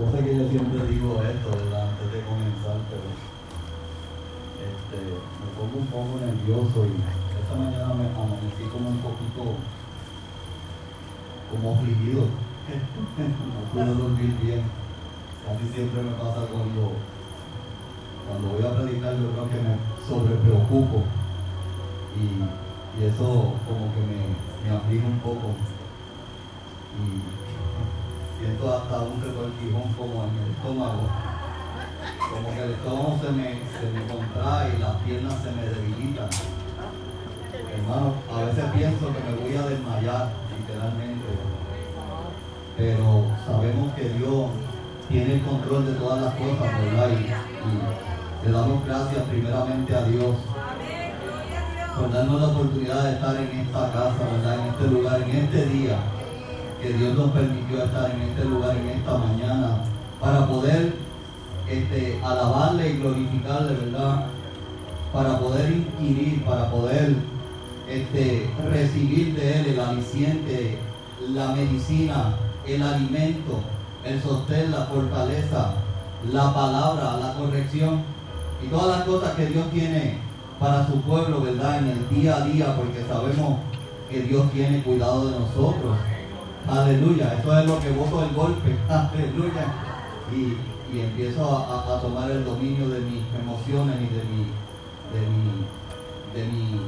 yo 0.00 0.10
sé 0.10 0.24
que 0.24 0.32
yo 0.34 0.48
siempre 0.48 0.80
digo 0.88 1.20
esto, 1.20 1.50
¿verdad? 1.52 1.92
Antes 1.92 2.08
de 2.08 2.24
comenzar, 2.24 2.80
pero 2.88 3.04
este, 4.64 5.00
me 5.12 5.48
pongo 5.52 5.76
un 5.76 5.88
poco 5.92 6.24
nervioso 6.24 6.88
y 6.88 6.96
esta 7.36 7.52
mañana 7.52 7.92
me 7.92 8.08
amanecí 8.08 8.64
como 8.72 8.88
un 8.88 9.00
poquito 9.04 9.60
como 11.52 11.76
afligido. 11.76 12.32
no 13.20 13.60
puedo 13.74 13.92
dormir 13.92 14.32
bien. 14.40 14.64
Casi 15.44 15.68
siempre 15.68 16.00
me 16.00 16.16
pasa 16.16 16.48
cuando, 16.48 16.96
cuando 18.24 18.56
voy 18.56 18.64
a 18.64 18.76
predicar, 18.80 19.20
yo 19.20 19.36
creo 19.36 19.52
que 19.52 19.60
me 19.60 19.76
sobrepreocupo. 20.08 21.04
Y, 22.16 22.40
y 22.96 23.04
eso 23.04 23.52
como 23.68 23.92
que 23.92 24.00
me, 24.00 24.32
me 24.64 24.76
aflige 24.76 25.04
un 25.04 25.20
poco. 25.20 25.52
Y 26.96 27.49
siento 28.40 28.74
hasta 28.74 29.00
un 29.00 29.20
retorquijón 29.20 29.92
como 29.92 30.24
en 30.24 30.32
el 30.40 30.50
estómago. 30.56 31.04
Como 32.32 32.48
que 32.56 32.62
el 32.64 32.70
estómago 32.72 33.20
se 33.20 33.30
me, 33.32 33.48
se 33.68 33.86
me 33.92 34.02
contrae 34.08 34.76
y 34.76 34.80
las 34.80 34.96
piernas 35.04 35.34
se 35.44 35.50
me 35.52 35.62
debilitan. 35.68 36.28
Hermano, 37.52 38.14
a 38.32 38.44
veces 38.44 38.64
pienso 38.72 39.12
que 39.12 39.20
me 39.20 39.36
voy 39.36 39.56
a 39.56 39.68
desmayar, 39.68 40.32
literalmente. 40.56 41.28
Pero 42.76 43.26
sabemos 43.44 43.92
que 43.94 44.08
Dios 44.08 44.46
tiene 45.08 45.34
el 45.34 45.42
control 45.42 45.86
de 45.86 45.92
todas 46.00 46.22
las 46.22 46.34
cosas, 46.34 46.80
¿verdad? 46.80 47.08
Y, 47.10 47.28
y 47.28 48.46
le 48.46 48.52
damos 48.52 48.86
gracias 48.86 49.22
primeramente 49.24 49.94
a 49.94 50.02
Dios 50.04 50.36
por 51.94 52.10
darnos 52.10 52.40
la 52.40 52.48
oportunidad 52.48 53.04
de 53.04 53.12
estar 53.12 53.36
en 53.36 53.60
esta 53.60 53.92
casa, 53.92 54.24
¿verdad? 54.32 54.60
En 54.60 54.66
este 54.72 54.86
lugar, 54.88 55.20
en 55.20 55.30
este 55.30 55.66
día 55.66 55.98
que 56.80 56.92
Dios 56.94 57.14
nos 57.14 57.30
permitió 57.30 57.84
estar 57.84 58.10
en 58.10 58.22
este 58.22 58.44
lugar, 58.44 58.76
en 58.76 58.88
esta 58.88 59.18
mañana, 59.18 59.78
para 60.20 60.46
poder 60.46 60.94
este, 61.68 62.20
alabarle 62.24 62.90
y 62.90 62.98
glorificarle, 62.98 63.74
¿verdad? 63.74 64.26
Para 65.12 65.38
poder 65.38 65.72
inquirir, 65.72 66.44
para 66.44 66.70
poder 66.70 67.16
este, 67.88 68.50
recibir 68.70 69.34
de 69.34 69.60
Él 69.60 69.66
el 69.66 69.80
aliciente, 69.80 70.78
la 71.28 71.48
medicina, 71.52 72.34
el 72.66 72.82
alimento, 72.82 73.60
el 74.04 74.22
sostén, 74.22 74.70
la 74.70 74.84
fortaleza, 74.86 75.74
la 76.32 76.54
palabra, 76.54 77.16
la 77.18 77.34
corrección 77.34 78.02
y 78.62 78.68
todas 78.68 78.98
las 78.98 79.06
cosas 79.06 79.34
que 79.34 79.46
Dios 79.46 79.70
tiene 79.70 80.18
para 80.58 80.86
su 80.86 81.00
pueblo, 81.02 81.40
¿verdad? 81.40 81.78
En 81.78 81.88
el 81.88 82.08
día 82.10 82.36
a 82.36 82.44
día, 82.44 82.76
porque 82.76 83.04
sabemos 83.08 83.58
que 84.10 84.22
Dios 84.22 84.50
tiene 84.52 84.82
cuidado 84.82 85.30
de 85.30 85.38
nosotros. 85.38 85.96
Aleluya, 86.70 87.34
esto 87.34 87.58
es 87.58 87.66
lo 87.66 87.80
que 87.80 87.90
voto 87.90 88.22
el 88.22 88.32
golpe. 88.32 88.76
Aleluya. 88.88 89.66
Y, 90.32 91.00
empiezo 91.00 91.42
a, 91.44 92.00
tomar 92.00 92.30
el 92.30 92.44
dominio 92.44 92.88
de 92.88 93.00
mis 93.00 93.22
emociones 93.40 93.96
y 93.96 94.14
de 94.14 94.24
mi, 94.24 94.46
de 95.14 95.22
mi, 95.30 95.64
de 96.34 96.44
mi, 96.46 96.80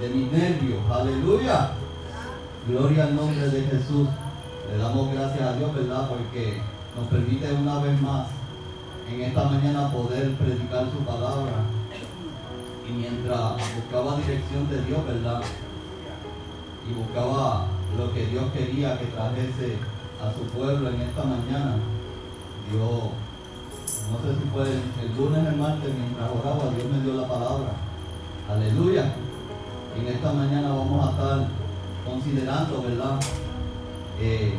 de 0.00 0.08
mis 0.14 0.32
nervios. 0.32 0.80
Aleluya. 0.88 1.70
Gloria 2.68 3.04
al 3.04 3.16
nombre 3.16 3.48
de 3.48 3.62
Jesús. 3.62 4.08
Le 4.70 4.78
damos 4.78 5.12
gracias 5.12 5.42
a 5.42 5.52
Dios, 5.54 5.74
¿verdad? 5.74 6.08
Porque 6.08 6.60
nos 6.96 7.08
permite 7.08 7.52
una 7.52 7.78
vez 7.80 8.00
más 8.00 8.28
en 9.10 9.22
esta 9.22 9.44
mañana 9.44 9.90
poder 9.90 10.34
predicar 10.34 10.84
su 10.84 10.98
palabra. 11.04 11.66
Y 12.88 12.92
mientras 12.92 13.54
buscaba 13.74 14.16
dirección 14.18 14.68
de 14.68 14.82
Dios, 14.82 15.04
¿verdad? 15.04 15.40
Y 16.88 16.94
buscaba 16.94 17.66
lo 17.96 18.12
que 18.12 18.26
Dios 18.26 18.44
quería 18.52 18.98
que 18.98 19.06
trajese 19.06 19.76
a 20.20 20.32
su 20.32 20.44
pueblo 20.56 20.88
en 20.90 21.00
esta 21.00 21.24
mañana. 21.24 21.76
Dios, 22.70 23.10
no 24.10 24.18
sé 24.22 24.38
si 24.38 24.48
fue 24.50 24.62
el, 24.62 25.16
lunes 25.16 25.46
el 25.46 25.56
martes, 25.56 25.90
mientras 25.94 26.30
oraba, 26.30 26.70
Dios 26.74 26.86
me 26.90 27.02
dio 27.02 27.14
la 27.14 27.26
palabra. 27.26 27.72
Aleluya. 28.48 29.12
En 29.98 30.06
esta 30.06 30.32
mañana 30.32 30.68
vamos 30.68 31.06
a 31.06 31.10
estar 31.10 31.48
considerando, 32.06 32.82
¿verdad? 32.82 33.20
Eh, 34.20 34.54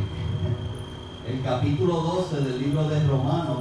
el 1.27 1.41
capítulo 1.41 2.01
12 2.01 2.41
del 2.41 2.59
libro 2.59 2.87
de 2.89 3.07
Romanos, 3.07 3.59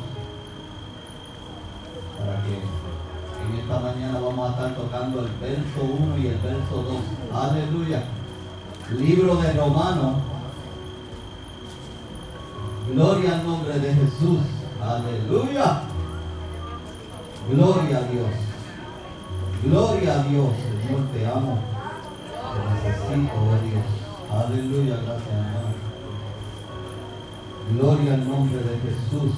para 2.19 2.43
que 2.43 2.55
en 2.55 3.61
esta 3.61 3.81
mañana 3.81 4.21
vamos 4.21 4.49
a 4.49 4.53
estar 4.53 4.75
tocando 4.75 5.21
el 5.21 5.28
verso 5.41 5.81
1 5.83 6.19
y 6.19 6.27
el 6.27 6.39
verso 6.39 7.00
2. 7.33 7.43
Aleluya 7.43 8.03
libro 8.99 9.37
de 9.37 9.53
Romanos. 9.53 10.17
Gloria 12.93 13.34
al 13.34 13.47
nombre 13.47 13.78
de 13.78 13.95
Jesús. 13.95 14.41
Aleluya. 14.83 15.83
Gloria 17.51 17.99
a 17.99 18.03
Dios. 18.03 18.31
Gloria 19.65 20.15
a 20.15 20.23
Dios. 20.25 20.49
Señor, 20.83 21.06
te 21.12 21.27
amo. 21.27 21.59
Te 22.53 22.89
necesito, 22.89 23.33
oh 23.37 23.56
Dios. 23.62 24.45
Aleluya. 24.45 24.97
Gracias, 24.97 25.28
hermano. 25.28 25.71
Gloria 27.75 28.15
al 28.15 28.28
nombre 28.28 28.59
de 28.59 28.78
Jesús. 28.81 29.33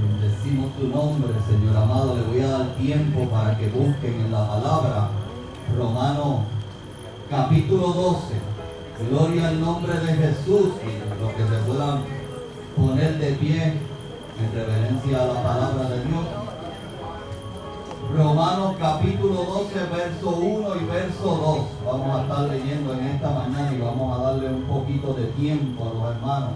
Bendecimos 0.00 0.74
tu 0.76 0.86
nombre, 0.86 1.32
Señor 1.46 1.76
amado. 1.76 2.16
Le 2.16 2.22
voy 2.22 2.40
a 2.40 2.48
dar 2.48 2.74
tiempo 2.76 3.28
para 3.28 3.58
que 3.58 3.68
busquen 3.68 4.14
en 4.14 4.32
la 4.32 4.48
palabra. 4.48 5.08
Romano 5.76 6.59
capítulo 7.30 7.86
12. 7.92 8.34
Gloria 9.08 9.48
al 9.48 9.60
nombre 9.60 9.94
de 9.94 10.12
Jesús 10.14 10.72
y 10.82 11.22
lo 11.22 11.28
que 11.28 11.44
se 11.44 11.62
puedan 11.64 12.02
poner 12.76 13.18
de 13.18 13.32
pie 13.34 13.62
en 13.62 14.52
reverencia 14.52 15.22
a 15.22 15.26
la 15.26 15.42
palabra 15.42 15.88
de 15.90 16.04
Dios. 16.04 16.24
Romanos 18.16 18.74
capítulo 18.80 19.44
12, 19.44 19.74
verso 19.96 20.28
1 20.30 20.76
y 20.76 20.84
verso 20.86 21.68
2. 21.84 21.92
Vamos 21.92 22.16
a 22.16 22.22
estar 22.22 22.48
leyendo 22.48 22.94
en 22.94 23.06
esta 23.06 23.30
mañana 23.30 23.72
y 23.72 23.80
vamos 23.80 24.18
a 24.18 24.22
darle 24.22 24.48
un 24.48 24.62
poquito 24.62 25.14
de 25.14 25.26
tiempo 25.26 25.84
a 25.84 25.94
los 25.94 26.16
hermanos 26.16 26.50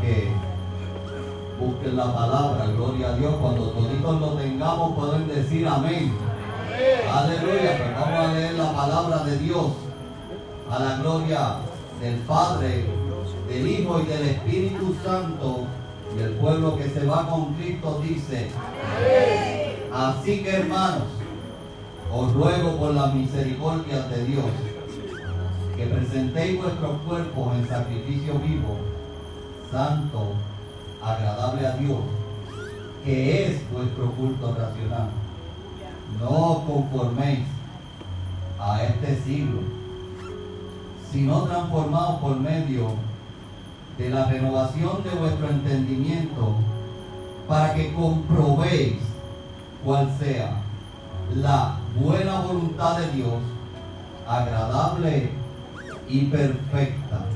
que 0.00 0.32
busquen 1.60 1.96
la 1.96 2.14
palabra. 2.14 2.66
Gloria 2.74 3.08
a 3.10 3.16
Dios. 3.16 3.34
Cuando 3.38 3.68
toditos 3.68 4.20
lo 4.20 4.28
tengamos 4.30 4.94
pueden 4.94 5.28
decir 5.28 5.68
amén. 5.68 6.33
Aleluya. 6.74 7.78
Pues 7.78 7.94
vamos 7.94 8.18
a 8.18 8.32
leer 8.32 8.54
la 8.54 8.72
palabra 8.72 9.18
de 9.24 9.38
Dios 9.38 9.66
a 10.68 10.78
la 10.80 10.96
gloria 10.96 11.56
del 12.00 12.16
Padre, 12.20 12.86
del 13.48 13.66
Hijo 13.68 14.00
y 14.00 14.06
del 14.06 14.28
Espíritu 14.30 14.96
Santo. 15.04 15.66
Y 16.18 16.22
el 16.22 16.30
pueblo 16.32 16.76
que 16.76 16.88
se 16.88 17.06
va 17.06 17.28
con 17.28 17.54
Cristo 17.54 18.00
dice, 18.02 18.50
así 19.92 20.42
que 20.42 20.50
hermanos, 20.50 21.04
os 22.12 22.32
ruego 22.32 22.76
por 22.76 22.94
la 22.94 23.06
misericordia 23.08 24.02
de 24.08 24.24
Dios 24.24 24.44
que 25.76 25.86
presentéis 25.86 26.62
vuestros 26.62 27.00
cuerpos 27.02 27.54
en 27.56 27.68
sacrificio 27.68 28.34
vivo, 28.34 28.76
santo, 29.72 30.34
agradable 31.02 31.66
a 31.66 31.76
Dios, 31.76 31.98
que 33.04 33.46
es 33.46 33.72
vuestro 33.72 34.10
culto 34.12 34.54
racional 34.54 35.23
no 36.20 36.64
conforméis 36.66 37.40
a 38.58 38.82
este 38.82 39.22
siglo, 39.22 39.60
sino 41.10 41.42
transformados 41.42 42.20
por 42.20 42.40
medio 42.40 42.92
de 43.98 44.10
la 44.10 44.26
renovación 44.26 45.02
de 45.04 45.10
vuestro 45.10 45.48
entendimiento, 45.48 46.54
para 47.46 47.74
que 47.74 47.92
comprobéis 47.92 48.96
cuál 49.84 50.10
sea 50.18 50.56
la 51.36 51.76
buena 52.00 52.40
voluntad 52.40 52.98
de 52.98 53.12
Dios, 53.12 53.34
agradable 54.26 55.30
y 56.08 56.24
perfecta. 56.26 57.26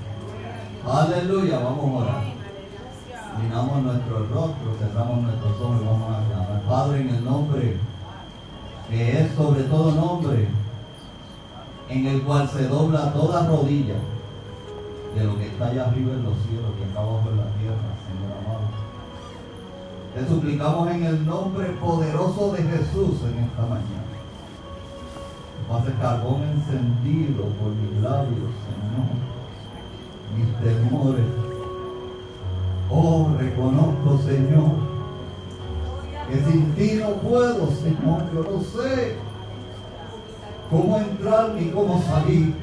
Aleluya, 0.90 1.58
vamos 1.58 1.84
a 1.84 2.04
orar. 2.04 2.24
Miramos 3.42 3.82
nuestros 3.82 4.30
rostros, 4.30 4.78
cerramos 4.78 5.22
nuestros 5.22 5.60
ojos 5.60 5.80
y 5.80 5.84
vamos 5.84 6.16
a 6.16 6.26
clamar. 6.26 6.62
Padre, 6.68 7.00
en 7.02 7.08
el 7.10 7.24
nombre 7.24 7.76
que 8.90 9.20
es 9.20 9.34
sobre 9.34 9.64
todo 9.64 9.92
nombre, 9.92 10.48
en 11.88 12.06
el 12.06 12.22
cual 12.22 12.48
se 12.48 12.68
dobla 12.68 13.12
toda 13.12 13.46
rodilla 13.46 13.96
de 15.14 15.24
lo 15.24 15.36
que 15.36 15.46
está 15.46 15.66
allá 15.66 15.86
arriba 15.86 16.12
en 16.12 16.22
los 16.22 16.36
cielos 16.46 16.72
y 16.78 16.90
acá 16.90 17.00
abajo 17.00 17.28
en 17.30 17.36
la 17.36 17.50
tierra, 17.58 17.90
Señor 18.06 18.32
amado. 18.44 18.68
Te 20.14 20.26
suplicamos 20.26 20.90
en 20.90 21.04
el 21.04 21.26
nombre 21.26 21.66
poderoso 21.80 22.52
de 22.52 22.62
Jesús 22.62 23.22
en 23.24 23.44
esta 23.44 23.62
mañana. 23.62 24.08
Pase 25.68 25.92
carbón 26.00 26.42
encendido 26.44 27.44
por 27.44 27.72
mis 27.72 28.02
labios, 28.02 28.50
Señor, 28.64 29.06
mis 30.34 30.48
temores. 30.62 31.26
Oh, 32.90 33.28
reconozco, 33.38 34.18
Señor, 34.24 34.87
que 36.28 36.44
sin 36.44 36.74
ti 36.74 37.00
no 37.00 37.14
puedo, 37.14 37.68
Señor, 37.70 38.22
yo 38.34 38.42
no 38.42 38.62
sé 38.62 39.16
cómo 40.70 40.98
entrar 40.98 41.50
ni 41.54 41.70
cómo 41.70 42.02
salir. 42.02 42.54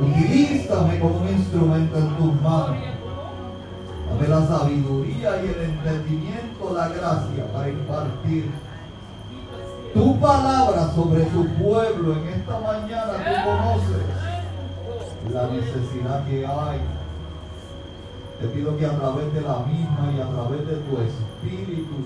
Utilízame 0.00 0.98
como 0.98 1.20
un 1.20 1.28
instrumento 1.28 1.98
en 1.98 2.16
tus 2.16 2.42
manos. 2.42 2.78
sabiduría 4.48 5.42
y 5.42 5.46
el 5.46 5.62
entendimiento, 5.70 6.72
la 6.74 6.88
gracia 6.88 7.52
para 7.52 7.68
impartir 7.68 8.50
tu 9.94 10.20
palabra 10.20 10.92
sobre 10.94 11.30
su 11.30 11.46
pueblo 11.62 12.12
en 12.14 12.28
esta 12.28 12.60
mañana. 12.60 13.12
Tú 13.12 13.50
conoces 13.50 14.02
la 15.32 15.46
necesidad 15.48 16.26
que 16.26 16.46
hay. 16.46 16.97
Te 18.40 18.46
pido 18.48 18.76
que 18.76 18.86
a 18.86 18.96
través 18.96 19.32
de 19.34 19.40
la 19.40 19.58
misma 19.60 20.12
y 20.16 20.20
a 20.20 20.28
través 20.28 20.66
de 20.66 20.76
tu 20.76 20.98
espíritu, 20.98 21.96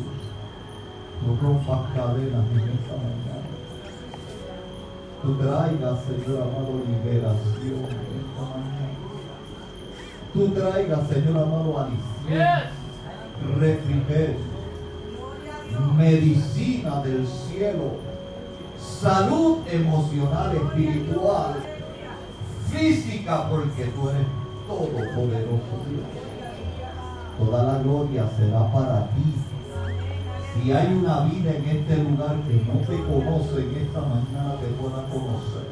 tú 1.21 1.47
rompas 1.47 1.93
cadenas 1.95 2.47
en 2.53 2.69
esta 2.73 2.97
mañana. 2.97 3.53
Tú 5.23 5.35
traigas, 5.37 5.99
Señor 6.05 6.43
amado, 6.43 6.81
liberación 6.87 7.85
en 7.85 8.13
esta 8.23 8.43
mañana. 8.51 8.93
Tú 10.33 10.49
traigas, 10.49 11.09
Señor 11.09 11.37
amado, 11.39 11.79
alición, 11.79 12.63
refrigerio 13.61 14.53
medicina 15.97 17.01
del 17.03 17.27
cielo, 17.27 17.97
salud 18.79 19.59
emocional, 19.71 20.55
espiritual, 20.57 21.55
física, 22.71 23.49
porque 23.49 23.85
tú 23.87 24.09
eres 24.09 24.27
todopoderoso 24.67 25.75
Dios. 25.89 26.22
Toda 27.45 27.63
la 27.65 27.79
gloria 27.79 28.25
será 28.37 28.73
para 28.73 29.09
ti. 29.15 29.35
Si 30.55 30.73
hay 30.73 30.95
una 30.95 31.21
vida 31.25 31.51
en 31.57 31.65
este 31.69 31.97
lugar 31.97 32.37
que 32.47 32.55
no 32.67 32.79
te 32.87 33.03
conoce 33.05 33.63
en 33.63 33.77
esta 33.83 34.01
mañana, 34.01 34.57
te 34.61 34.67
pueda 34.79 35.03
conocer. 35.11 35.67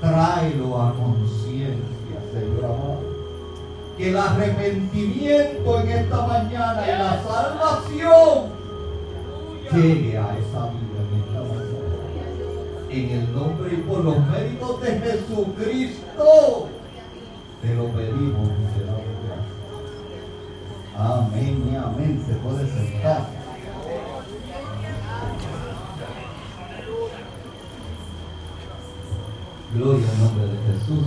Tráelo 0.00 0.80
a 0.80 0.94
conciencia, 0.94 2.18
Señor 2.32 2.64
amado 2.64 3.18
que 3.98 4.10
el 4.10 4.16
arrepentimiento 4.16 5.80
en 5.80 5.88
esta 5.88 6.26
mañana 6.26 6.84
y 6.86 6.90
la 6.90 7.20
salvación 7.20 8.44
llegue 9.72 10.16
a 10.16 10.38
esa 10.38 10.70
vida 10.70 10.98
en 11.02 11.18
esta 11.20 11.40
mañana. 11.40 11.88
En 12.90 13.10
el 13.10 13.34
nombre 13.34 13.74
y 13.74 13.76
por 13.78 14.04
los 14.04 14.18
méritos 14.28 14.80
de 14.82 15.00
Jesucristo, 15.00 16.68
te 17.60 17.74
lo 17.74 17.86
pedimos 17.88 18.48
gracias. 18.76 19.07
Amén 20.98 21.70
y 21.72 21.76
amén. 21.76 22.24
Se 22.26 22.34
puede 22.34 22.66
sentar. 22.66 23.28
Gloria 29.74 30.10
al 30.10 30.18
nombre 30.18 30.46
de 30.46 30.72
Jesús. 30.72 31.06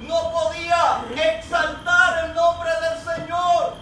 No 0.00 0.32
podía 0.32 1.04
exaltar 1.14 2.24
el 2.24 2.34
nombre 2.34 2.70
del 2.80 3.16
Señor. 3.16 3.74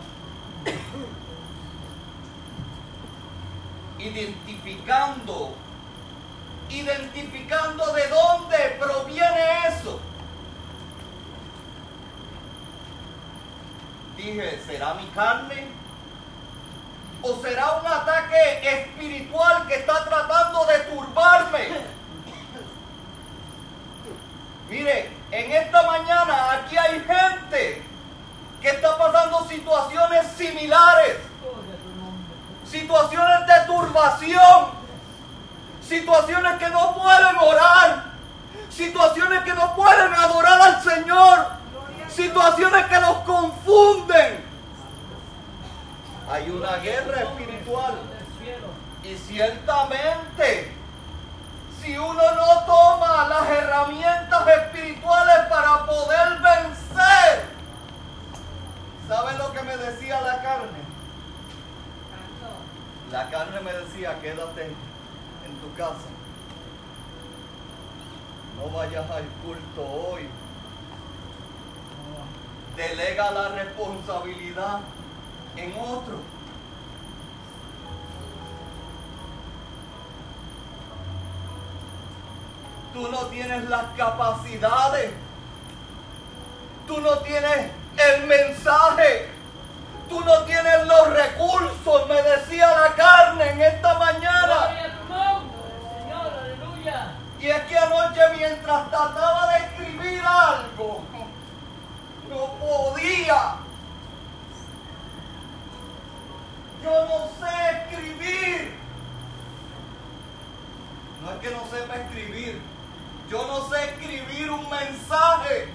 Identificando, 3.98 5.54
identificando 6.68 7.92
de 7.92 8.08
dónde 8.08 8.76
proviene 8.78 9.68
eso. 9.68 10.00
dije, 14.26 14.60
¿será 14.66 14.94
mi 14.94 15.06
carne? 15.08 15.68
¿O 17.22 17.36
será 17.40 17.72
un 17.80 17.86
ataque 17.86 18.60
espiritual 18.62 19.66
que 19.66 19.74
está 19.76 20.04
tratando 20.04 20.64
de 20.66 20.78
turbarme? 20.80 21.68
Mire, 24.68 25.10
en 25.30 25.52
esta 25.52 25.82
mañana 25.82 26.52
aquí 26.52 26.76
hay 26.76 27.00
gente 27.00 27.82
que 28.60 28.68
está 28.68 28.96
pasando 28.98 29.46
situaciones 29.48 30.26
similares. 30.36 31.16
Situaciones 32.70 33.46
de 33.46 33.66
turbación. 33.66 34.66
Situaciones 35.86 36.58
que 36.58 36.70
no 36.70 36.94
pueden 36.94 37.36
orar. 37.36 38.04
Situaciones 38.70 39.42
que 39.44 39.54
no 39.54 39.74
pueden 39.74 40.12
adorar 40.12 40.60
al 40.60 40.82
Señor 40.82 41.56
situaciones 42.16 42.86
que 42.86 42.98
nos 42.98 43.18
confunden. 43.18 44.44
Hay 46.30 46.50
una 46.50 46.76
guerra 46.78 47.20
espiritual. 47.20 47.94
Y 49.04 49.14
ciertamente, 49.16 50.72
si 51.86 51.96
uno 51.96 52.34
no 52.34 52.64
toma 52.64 53.28
las 53.28 53.48
herramientas 53.48 54.48
espirituales 54.48 55.36
para 55.48 55.86
poder 55.86 56.40
vencer, 56.40 57.44
¿sabe 59.06 59.38
lo 59.38 59.52
que 59.52 59.62
me 59.62 59.76
decía 59.76 60.20
la 60.20 60.42
carne? 60.42 60.86
La 63.12 63.30
carne 63.30 63.60
me 63.60 63.72
decía, 63.72 64.18
quédate 64.20 64.64
en 64.64 65.56
tu 65.60 65.72
casa. 65.76 66.08
No 68.58 68.76
vayas 68.76 69.08
al 69.08 69.24
culto 69.44 69.82
hoy 69.82 70.28
delega 72.76 73.30
la 73.30 73.48
responsabilidad 73.50 74.80
en 75.56 75.72
otro. 75.78 76.18
Tú 82.96 83.08
no 83.08 83.26
tienes 83.26 83.68
las 83.68 83.84
capacidades. 83.94 85.12
Tú 86.86 86.98
no 86.98 87.18
tienes 87.18 87.70
el 87.98 88.26
mensaje. 88.26 89.28
Tú 90.08 90.18
no 90.20 90.44
tienes 90.44 90.86
los 90.86 91.08
recursos, 91.12 92.08
me 92.08 92.22
decía 92.22 92.70
la 92.70 92.94
carne 92.94 93.50
en 93.50 93.60
esta 93.60 93.98
mañana. 93.98 94.70
Y 97.38 97.48
es 97.48 97.60
que 97.64 97.78
anoche 97.78 98.20
mientras 98.34 98.88
trataba 98.88 99.52
de 99.52 99.58
escribir 99.58 100.22
algo, 100.24 101.02
no 102.30 102.46
podía. 102.54 103.56
Yo 106.82 107.06
no 107.08 107.46
sé 107.46 107.92
escribir. 107.92 108.74
No 111.22 111.32
es 111.32 111.38
que 111.40 111.50
no 111.50 111.62
sepa 111.70 111.96
escribir. 111.96 112.75
Yo 113.28 113.44
no 113.46 113.68
sé 113.68 113.84
escribir 113.84 114.50
un 114.50 114.70
mensaje. 114.70 115.68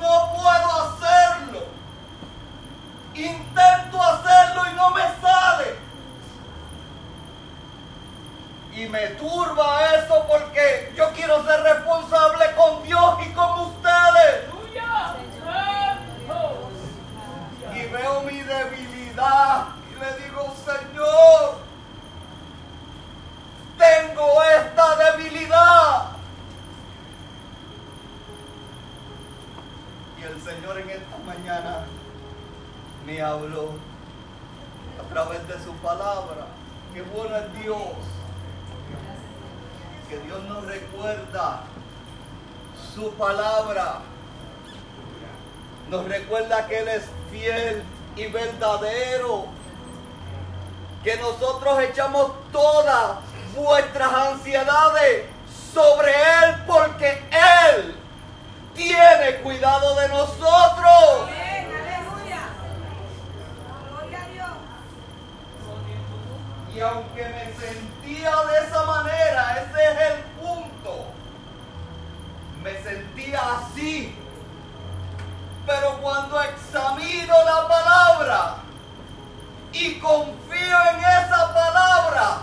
No 0.00 0.32
puedo 0.34 0.82
hacerlo. 0.82 1.66
Intento 3.14 4.02
hacerlo 4.02 4.62
y 4.70 4.74
no 4.74 4.90
me 4.90 5.02
sale. 5.20 5.76
Y 8.74 8.88
me 8.88 9.06
turba 9.08 9.94
eso 9.94 10.24
porque 10.28 10.92
yo 10.96 11.12
quiero 11.12 11.44
ser 11.44 11.62
responsable 11.62 12.44
con 12.56 12.82
Dios 12.82 13.14
y 13.26 13.32
con 13.32 13.60
ustedes. 13.60 14.44
Y 17.74 17.82
veo 17.92 18.22
mi 18.22 18.40
debilidad 18.40 19.66
y 19.90 20.00
le 20.00 20.24
digo, 20.24 20.54
Señor, 20.64 21.67
tengo 23.78 24.42
esta 24.42 24.96
debilidad. 24.96 26.08
Y 30.18 30.22
el 30.22 30.42
Señor 30.42 30.78
en 30.80 30.90
esta 30.90 31.16
mañana 31.24 31.84
me 33.06 33.22
habló 33.22 33.70
a 35.00 35.14
través 35.14 35.46
de 35.46 35.64
su 35.64 35.72
palabra. 35.74 36.46
Qué 36.92 37.02
bueno 37.02 37.36
es 37.36 37.62
Dios. 37.62 37.78
Que 40.08 40.18
Dios 40.20 40.42
nos 40.44 40.64
recuerda 40.64 41.60
su 42.94 43.12
palabra. 43.12 44.00
Nos 45.88 46.04
recuerda 46.06 46.66
que 46.66 46.78
Él 46.78 46.88
es 46.88 47.04
fiel 47.30 47.82
y 48.16 48.26
verdadero. 48.26 49.46
Que 51.04 51.16
nosotros 51.16 51.78
echamos 51.80 52.32
todas 52.50 53.27
vuestras 53.58 54.12
ansiedades 54.12 55.26
sobre 55.74 56.10
Él 56.10 56.62
porque 56.66 57.22
Él 57.30 57.94
tiene 58.74 59.36
cuidado 59.42 59.96
de 59.96 60.08
nosotros. 60.08 61.28
Y 66.74 66.80
aunque 66.80 67.24
me 67.24 67.52
sentía 67.54 68.30
de 68.44 68.66
esa 68.66 68.84
manera, 68.84 69.66
ese 69.66 69.84
es 69.84 70.00
el 70.12 70.22
punto. 70.40 71.06
Me 72.62 72.80
sentía 72.82 73.40
así. 73.56 74.16
Pero 75.66 75.98
cuando 76.00 76.40
examino 76.40 77.34
la 77.44 77.68
palabra 77.68 78.54
y 79.72 79.98
confío 79.98 80.76
en 80.92 80.98
esa 81.00 81.52
palabra, 81.52 82.42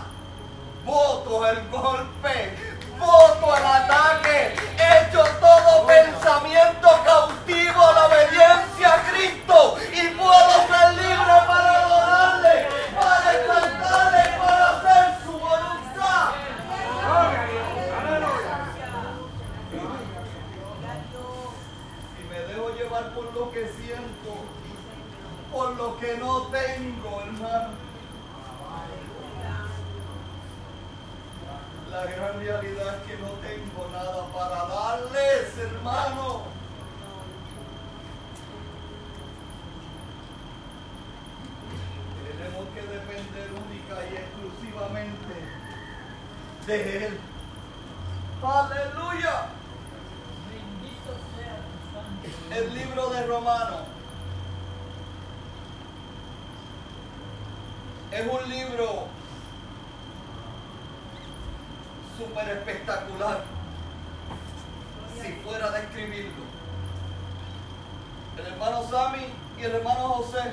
voto 0.86 1.46
el 1.48 1.68
golpe, 1.68 2.56
voto 2.96 3.56
el 3.56 3.64
ataque, 3.66 4.54
echo 4.78 5.24
todo 5.40 5.86
pensamiento 5.86 6.88
cautivo 7.04 7.86
a 7.86 7.92
la 7.92 8.06
obediencia 8.06 8.94
a 8.94 9.02
Cristo 9.10 9.76
y 9.92 10.06
puedo 10.14 10.52
ser 10.68 10.94
libre 10.94 11.34
para 11.48 11.82
adorarle, 11.82 12.68
para 12.94 13.32
exaltarle, 13.32 14.38
para 14.38 14.70
hacer 14.70 15.24
su 15.24 15.32
voluntad. 15.32 16.30
Si 22.16 22.22
me 22.30 22.38
dejo 22.40 22.70
llevar 22.76 23.12
por 23.12 23.34
lo 23.34 23.50
que 23.50 23.68
siento, 23.76 24.44
por 25.52 25.76
lo 25.76 25.98
que 25.98 26.16
no 26.16 26.42
tengo, 26.42 27.22
hermano. 27.22 27.85
La 31.96 32.04
gran 32.04 32.38
realidad 32.38 32.94
es 32.94 33.10
que 33.10 33.16
no 33.22 33.28
tengo 33.40 33.88
nada 33.90 34.26
para 34.26 34.66
darles, 34.66 35.56
hermano. 35.56 36.42
Tenemos 42.28 42.68
que 42.74 42.82
depender 42.82 43.48
única 43.50 43.96
y 44.10 44.14
exclusivamente 44.14 45.36
de 46.66 47.06
Él. 47.06 47.18
Aleluya. 48.42 49.46
El 52.54 52.74
libro 52.74 53.08
de 53.08 53.26
Romanos 53.26 53.80
es 58.12 58.26
un 58.26 58.50
libro 58.50 59.08
súper 62.16 62.48
espectacular 62.48 63.44
si 65.20 65.32
fuera 65.44 65.66
a 65.66 65.70
describirlo. 65.70 66.44
El 68.38 68.46
hermano 68.46 68.88
Sammy 68.88 69.26
y 69.58 69.62
el 69.62 69.74
hermano 69.74 70.08
José. 70.08 70.52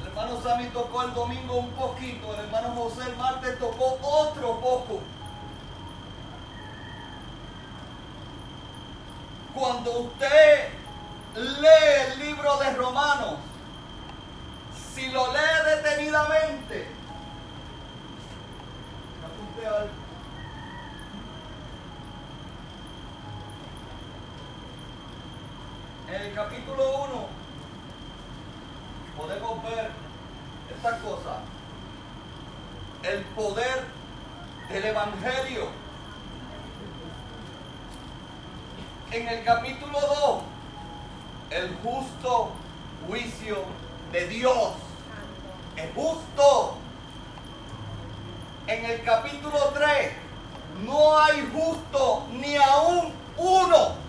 El 0.00 0.08
hermano 0.08 0.40
Sammy 0.42 0.66
tocó 0.66 1.02
el 1.02 1.14
domingo 1.14 1.56
un 1.56 1.70
poquito, 1.70 2.34
el 2.34 2.40
hermano 2.40 2.68
José 2.70 3.08
el 3.08 3.16
martes 3.16 3.58
tocó 3.58 3.98
otro 4.02 4.60
poco. 4.60 5.00
Cuando 9.54 9.90
usted 10.00 10.68
lee 11.34 12.12
el 12.12 12.18
libro 12.20 12.56
de 12.58 12.72
Romanos, 12.74 13.34
si 14.94 15.10
lo 15.10 15.32
lee 15.32 15.76
detenidamente, 15.76 16.88
apunte 19.24 19.66
algo. 19.66 20.01
El 26.32 26.38
capítulo 26.38 27.04
1 27.04 27.26
podemos 29.18 29.62
ver 29.64 29.90
esta 30.74 30.98
cosa. 31.00 31.40
El 33.02 33.22
poder 33.36 33.84
del 34.70 34.84
Evangelio. 34.86 35.68
En 39.10 39.28
el 39.28 39.44
capítulo 39.44 40.00
2, 40.00 40.42
el 41.50 41.76
justo 41.82 42.52
juicio 43.06 43.64
de 44.12 44.28
Dios. 44.28 44.72
Es 45.76 45.94
justo. 45.94 46.78
En 48.68 48.86
el 48.86 49.02
capítulo 49.02 49.58
3, 49.74 50.12
no 50.86 51.18
hay 51.18 51.46
justo 51.52 52.26
ni 52.32 52.56
aún 52.56 53.12
uno 53.36 54.01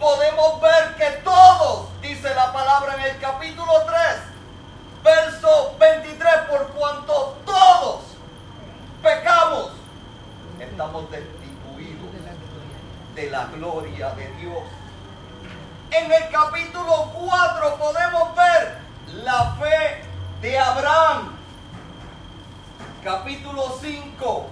podemos 0.00 0.60
ver 0.62 0.96
que 0.96 1.10
todos, 1.22 1.88
dice 2.00 2.34
la 2.34 2.52
palabra 2.52 2.94
en 2.94 3.14
el 3.14 3.20
capítulo 3.20 3.72
3, 3.84 3.98
verso 5.04 5.76
23, 5.78 6.34
por 6.48 6.68
cuanto 6.68 7.36
todos 7.44 8.00
pecamos, 9.02 9.72
estamos 10.58 11.10
destituidos 11.10 12.10
de 13.14 13.30
la 13.30 13.44
gloria 13.46 14.10
de 14.14 14.26
Dios. 14.36 14.62
En 15.90 16.10
el 16.10 16.30
capítulo 16.30 17.12
4 17.12 17.76
podemos 17.76 18.34
ver 18.34 18.78
la 19.22 19.56
fe 19.60 20.02
de 20.40 20.58
Abraham. 20.58 21.36
Capítulo 23.04 23.76
5 23.80 24.46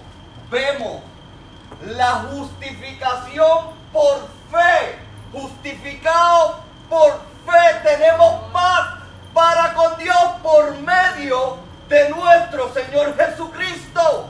vemos 0.51 1.01
la 1.87 2.25
justificación 2.31 3.69
por 3.91 4.27
fe 4.51 5.08
justificados 5.31 6.57
por 6.89 7.11
fe, 7.45 7.79
tenemos 7.83 8.51
paz 8.51 8.99
para 9.33 9.73
con 9.73 9.97
Dios 9.97 10.15
por 10.41 10.75
medio 10.79 11.57
de 11.87 12.09
nuestro 12.09 12.73
Señor 12.73 13.15
Jesucristo. 13.15 14.29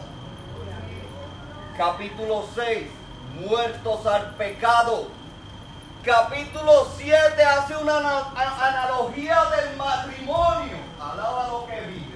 Capítulo 1.77 2.45
6, 2.55 2.87
muertos 3.35 4.05
al 4.05 4.35
pecado. 4.35 5.07
Capítulo 6.03 6.87
7 6.97 7.43
hace 7.43 7.75
una 7.77 7.97
analogía 7.97 9.37
del 9.55 9.77
matrimonio. 9.77 10.77
Alaba 10.99 11.47
lo 11.47 11.65
que 11.67 11.81
vive. 11.81 12.15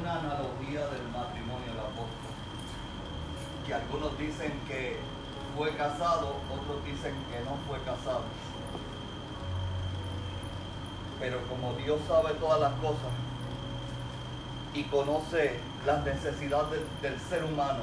Una 0.00 0.12
analogía 0.12 0.80
del 0.86 1.02
matrimonio 1.02 1.09
algunos 3.72 4.16
dicen 4.18 4.52
que 4.66 4.98
fue 5.56 5.74
casado, 5.76 6.34
otros 6.50 6.84
dicen 6.84 7.14
que 7.30 7.40
no 7.44 7.56
fue 7.68 7.78
casado. 7.84 8.22
Pero 11.18 11.38
como 11.48 11.74
Dios 11.74 12.00
sabe 12.08 12.34
todas 12.34 12.60
las 12.60 12.72
cosas 12.74 13.12
y 14.72 14.84
conoce 14.84 15.58
las 15.84 16.04
necesidades 16.04 16.80
del, 17.02 17.20
ser 17.20 17.44
humano, 17.44 17.82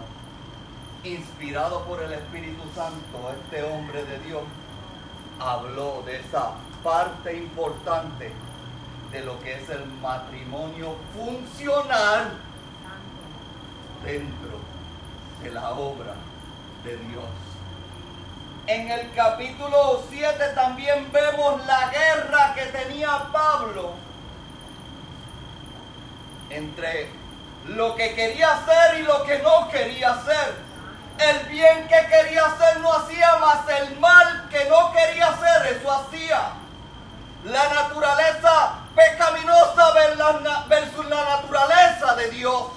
inspirado 1.03 1.83
por 1.83 2.01
el 2.01 2.13
Espíritu 2.13 2.63
Santo, 2.75 3.33
este 3.41 3.63
hombre 3.63 4.03
de 4.05 4.19
Dios 4.19 4.43
habló 5.39 6.01
de 6.05 6.19
esa 6.19 6.53
parte 6.83 7.37
importante 7.37 8.31
de 9.11 9.23
lo 9.23 9.39
que 9.39 9.53
es 9.53 9.69
el 9.69 9.85
matrimonio 10.01 10.95
funcional 11.13 12.39
dentro 14.03 14.76
de 15.47 15.53
la 15.53 15.69
obra 15.69 16.13
de 16.83 16.97
Dios. 16.97 17.23
En 18.67 18.91
el 18.91 19.13
capítulo 19.13 20.03
7 20.09 20.43
también 20.55 21.09
vemos 21.13 21.65
la 21.65 21.89
guerra 21.89 22.53
que 22.53 22.65
tenía 22.65 23.29
Pablo 23.31 23.93
entre 26.49 27.09
lo 27.67 27.95
que 27.95 28.13
quería 28.13 28.55
hacer 28.55 28.99
y 28.99 29.03
lo 29.03 29.23
que 29.23 29.39
no 29.39 29.69
quería 29.69 30.15
hacer. 30.15 30.55
El 31.17 31.47
bien 31.47 31.87
que 31.87 32.07
quería 32.09 32.45
hacer 32.45 32.81
no 32.81 32.91
hacía 32.91 33.37
más 33.37 33.69
el 33.69 33.97
mal 33.99 34.49
que 34.49 34.65
no 34.65 34.91
quería 34.91 35.27
hacer, 35.27 35.77
eso 35.77 35.91
hacía. 35.93 36.41
La 37.45 37.69
naturaleza 37.69 38.79
pecaminosa 38.93 39.93
versus 40.67 41.05
la 41.05 41.23
naturaleza 41.23 42.15
de 42.15 42.31
Dios 42.31 42.76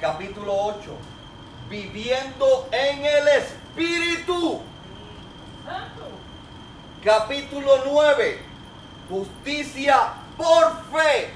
capítulo 0.00 0.54
8, 0.54 0.96
viviendo 1.68 2.68
en 2.72 3.04
el 3.04 3.28
Espíritu. 3.28 4.62
capítulo 7.04 7.82
9, 7.86 8.42
justicia 9.08 10.14
por 10.36 10.72
fe. 10.90 11.34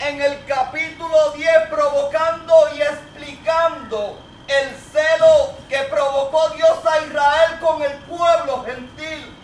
En 0.00 0.20
el 0.20 0.44
capítulo 0.46 1.32
10, 1.32 1.68
provocando 1.68 2.54
y 2.76 2.82
explicando 2.82 4.18
el 4.46 4.76
celo 4.76 5.54
que 5.68 5.78
provocó 5.90 6.50
Dios 6.50 6.78
a 6.86 7.04
Israel 7.04 7.58
con 7.60 7.82
el 7.82 7.92
pueblo 8.04 8.64
gentil. 8.64 9.34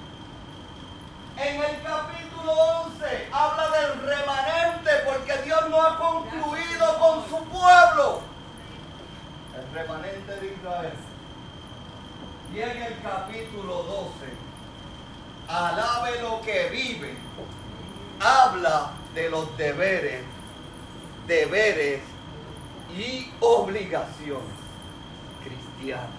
En 1.36 1.56
el 1.56 1.82
capítulo 1.82 2.23
11 2.52 3.28
habla 3.32 3.68
del 3.70 4.00
remanente 4.02 4.90
porque 5.04 5.42
Dios 5.44 5.68
no 5.70 5.80
ha 5.80 5.98
concluido 5.98 6.98
con 6.98 7.28
su 7.28 7.44
pueblo. 7.44 8.20
El 9.56 9.74
remanente 9.74 10.36
de 10.36 10.52
Israel. 10.52 10.92
Y 12.52 12.60
en 12.60 12.82
el 12.82 13.02
capítulo 13.02 13.82
12, 13.82 14.10
alabe 15.48 16.22
lo 16.22 16.40
que 16.42 16.68
vive. 16.70 17.16
Habla 18.20 18.90
de 19.14 19.28
los 19.28 19.56
deberes, 19.56 20.22
deberes 21.26 22.00
y 22.96 23.32
obligaciones 23.40 24.54
cristianas. 25.42 26.10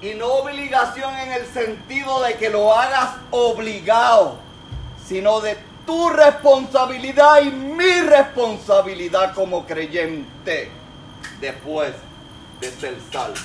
Y 0.00 0.14
no 0.14 0.26
obligación 0.26 1.12
en 1.16 1.32
el 1.32 1.46
sentido 1.46 2.22
de 2.22 2.36
que 2.36 2.50
lo 2.50 2.72
hagas 2.72 3.16
obligado, 3.32 4.38
sino 5.08 5.40
de 5.40 5.56
tu 5.86 6.10
responsabilidad 6.10 7.40
y 7.40 7.50
mi 7.50 8.00
responsabilidad 8.02 9.34
como 9.34 9.64
creyente 9.64 10.70
después 11.40 11.94
de 12.60 12.70
ser 12.72 12.98
salvo. 13.10 13.38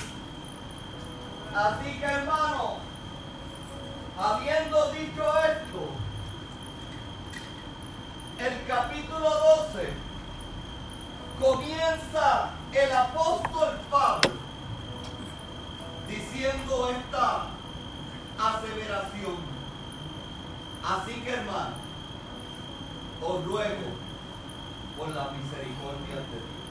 Así 1.54 1.98
que 1.98 2.04
hermano, 2.04 2.76
habiendo 4.18 4.92
dicho 4.92 5.24
esto, 5.38 5.88
el 8.38 8.66
capítulo 8.66 9.30
12 9.72 9.88
comienza 11.40 12.50
el 12.72 12.92
apóstol 12.92 13.78
Pablo 13.90 14.30
diciendo 16.08 16.90
esta 16.90 17.46
aseveración. 18.38 19.53
Así 20.86 21.14
que 21.22 21.30
hermano, 21.30 21.76
os 23.22 23.44
ruego 23.46 23.88
por 24.98 25.08
la 25.08 25.30
misericordia 25.30 26.16
de 26.16 26.38
Dios. 26.44 26.64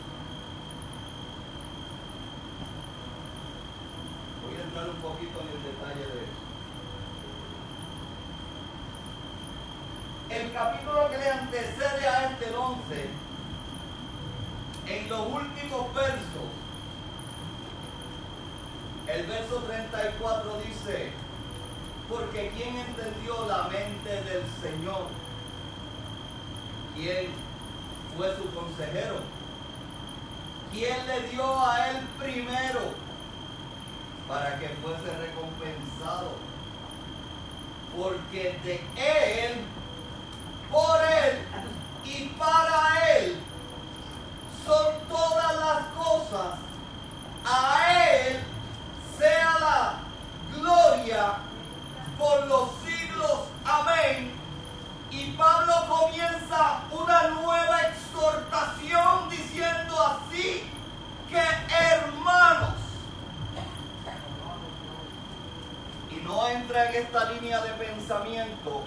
Voy 4.46 4.55
a 4.55 4.63
entrar 4.63 4.89
un 4.89 4.98
poquito 4.98 5.41
en 5.41 5.48
el 5.48 5.63
detalle 5.63 6.05
de 6.13 6.24
eso. 6.25 6.43
El 10.29 10.51
capítulo 10.53 11.10
que 11.10 11.17
le 11.17 11.29
antecede 11.29 12.08
a 12.08 12.32
este, 12.32 12.50
el 12.50 12.55
11, 12.55 13.10
en 14.89 15.10
los 15.10 15.27
últimos 15.27 15.93
versos, 15.96 16.50
el 19.08 19.25
verso 19.25 19.55
34 19.63 20.62
dice, 20.67 21.23
porque 22.13 22.51
¿quién 22.55 22.77
entendió 22.77 23.48
la 23.48 23.63
mente 23.63 24.10
del 24.10 24.43
Señor? 24.62 25.08
¿Quién 26.95 27.32
fue 28.15 28.36
su 28.36 28.54
consejero? 28.54 29.15
¿Quién 30.71 31.08
le 31.08 31.28
dio 31.30 31.60
a 31.60 31.89
él 31.89 31.97
primero 32.19 32.82
para 34.28 34.60
que 34.60 34.69
fuese 34.69 35.17
recompensado? 35.17 36.32
Porque 37.97 38.60
de 38.63 38.76
él, 38.95 39.54
por 40.71 40.99
él 41.02 41.39
y 42.06 42.26
para 42.38 43.17
él 43.17 43.38
son 44.65 45.08
todas 45.10 45.56
las 45.56 45.86
cosas. 45.95 46.60
A 47.45 48.28
él 48.28 48.39
sea 49.17 49.60
la 49.60 49.99
gloria 50.56 51.38
por 52.17 52.47
los 52.47 52.69
siglos. 52.86 53.39
Amén. 53.65 54.32
Y 55.12 55.32
Pablo 55.32 55.73
comienza 55.88 56.82
una 56.91 57.28
nueva 57.30 57.82
exhortación 57.82 59.30
diciendo 59.30 59.95
así 60.02 60.69
que 61.30 61.41
hermanos, 61.76 62.76
y 66.10 66.15
no 66.23 66.47
entra 66.47 66.89
en 66.89 67.04
esta 67.04 67.32
línea 67.32 67.62
de 67.62 67.69
pensamiento 67.71 68.84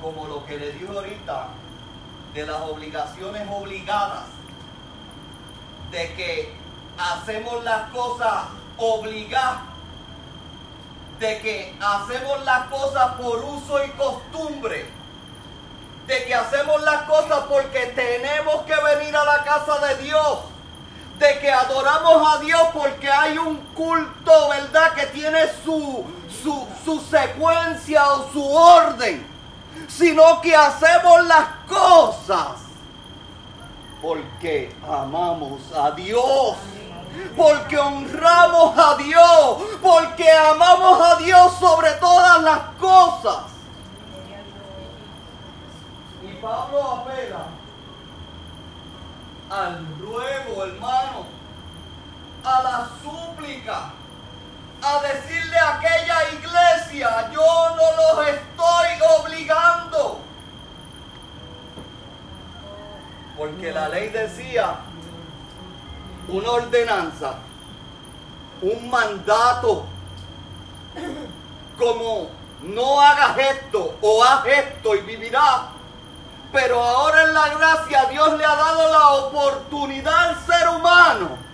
como 0.00 0.26
lo 0.26 0.44
que 0.46 0.56
le 0.58 0.72
dijo 0.72 0.92
ahorita 0.92 1.48
de 2.34 2.46
las 2.46 2.60
obligaciones 2.62 3.46
obligadas, 3.50 4.24
de 5.90 6.14
que 6.14 6.54
hacemos 6.96 7.64
las 7.64 7.90
cosas 7.90 8.44
obligadas, 8.78 9.62
de 11.20 11.38
que 11.40 11.74
hacemos 11.78 12.44
las 12.44 12.66
cosas 12.68 13.12
por 13.16 13.44
uso 13.44 13.84
y 13.84 13.90
costumbre, 13.90 14.86
de 16.06 16.24
que 16.24 16.34
hacemos 16.34 16.82
las 16.82 17.02
cosas 17.02 17.40
porque 17.46 17.86
tenemos 17.94 18.62
que 18.62 18.74
venir 18.74 19.14
a 19.14 19.24
la 19.24 19.44
casa 19.44 19.86
de 19.86 20.02
Dios, 20.02 20.38
de 21.18 21.38
que 21.38 21.52
adoramos 21.52 22.34
a 22.34 22.40
Dios 22.40 22.62
porque 22.72 23.10
hay 23.10 23.36
un 23.36 23.58
culto, 23.74 24.48
¿verdad? 24.48 24.94
Que 24.94 25.06
tiene 25.08 25.40
su, 25.62 26.06
su, 26.42 26.66
su 26.82 27.00
secuencia 27.00 28.14
o 28.14 28.32
su 28.32 28.50
orden, 28.50 29.26
sino 29.88 30.40
que 30.40 30.56
hacemos 30.56 31.26
las 31.26 31.48
cosas 31.68 32.60
porque 34.00 34.74
amamos 34.88 35.60
a 35.76 35.90
Dios 35.90 36.56
porque 37.36 37.78
honramos 37.78 38.78
a 38.78 38.96
Dios, 38.96 39.62
porque 39.82 40.30
amamos 40.30 41.00
a 41.00 41.16
Dios 41.16 41.52
sobre 41.58 41.90
todas 41.92 42.42
las 42.42 42.60
cosas. 42.78 43.44
Y 46.22 46.32
Pablo 46.34 46.82
apela 46.82 47.46
al 49.50 49.86
ruego, 49.98 50.64
hermano, 50.64 51.26
a 52.44 52.62
la 52.62 52.88
súplica, 53.02 53.92
a 54.82 55.02
decirle 55.02 55.58
a 55.58 55.76
aquella 55.76 56.32
iglesia, 56.32 57.30
yo 57.32 57.76
no 57.76 58.16
los 58.16 58.28
estoy 58.28 58.88
obligando. 59.18 60.20
Porque 63.36 63.72
la 63.72 63.88
ley 63.88 64.10
decía, 64.10 64.76
una 66.32 66.50
ordenanza, 66.50 67.34
un 68.62 68.90
mandato, 68.90 69.84
como 71.78 72.28
no 72.62 73.00
hagas 73.00 73.38
esto 73.38 73.96
o 74.00 74.24
haz 74.24 74.46
esto 74.46 74.94
y 74.94 75.00
vivirás. 75.00 75.62
Pero 76.52 76.82
ahora 76.82 77.22
en 77.22 77.34
la 77.34 77.48
gracia 77.48 78.06
Dios 78.06 78.36
le 78.36 78.44
ha 78.44 78.56
dado 78.56 78.90
la 78.90 79.08
oportunidad 79.10 80.30
al 80.30 80.36
ser 80.44 80.68
humano 80.68 81.49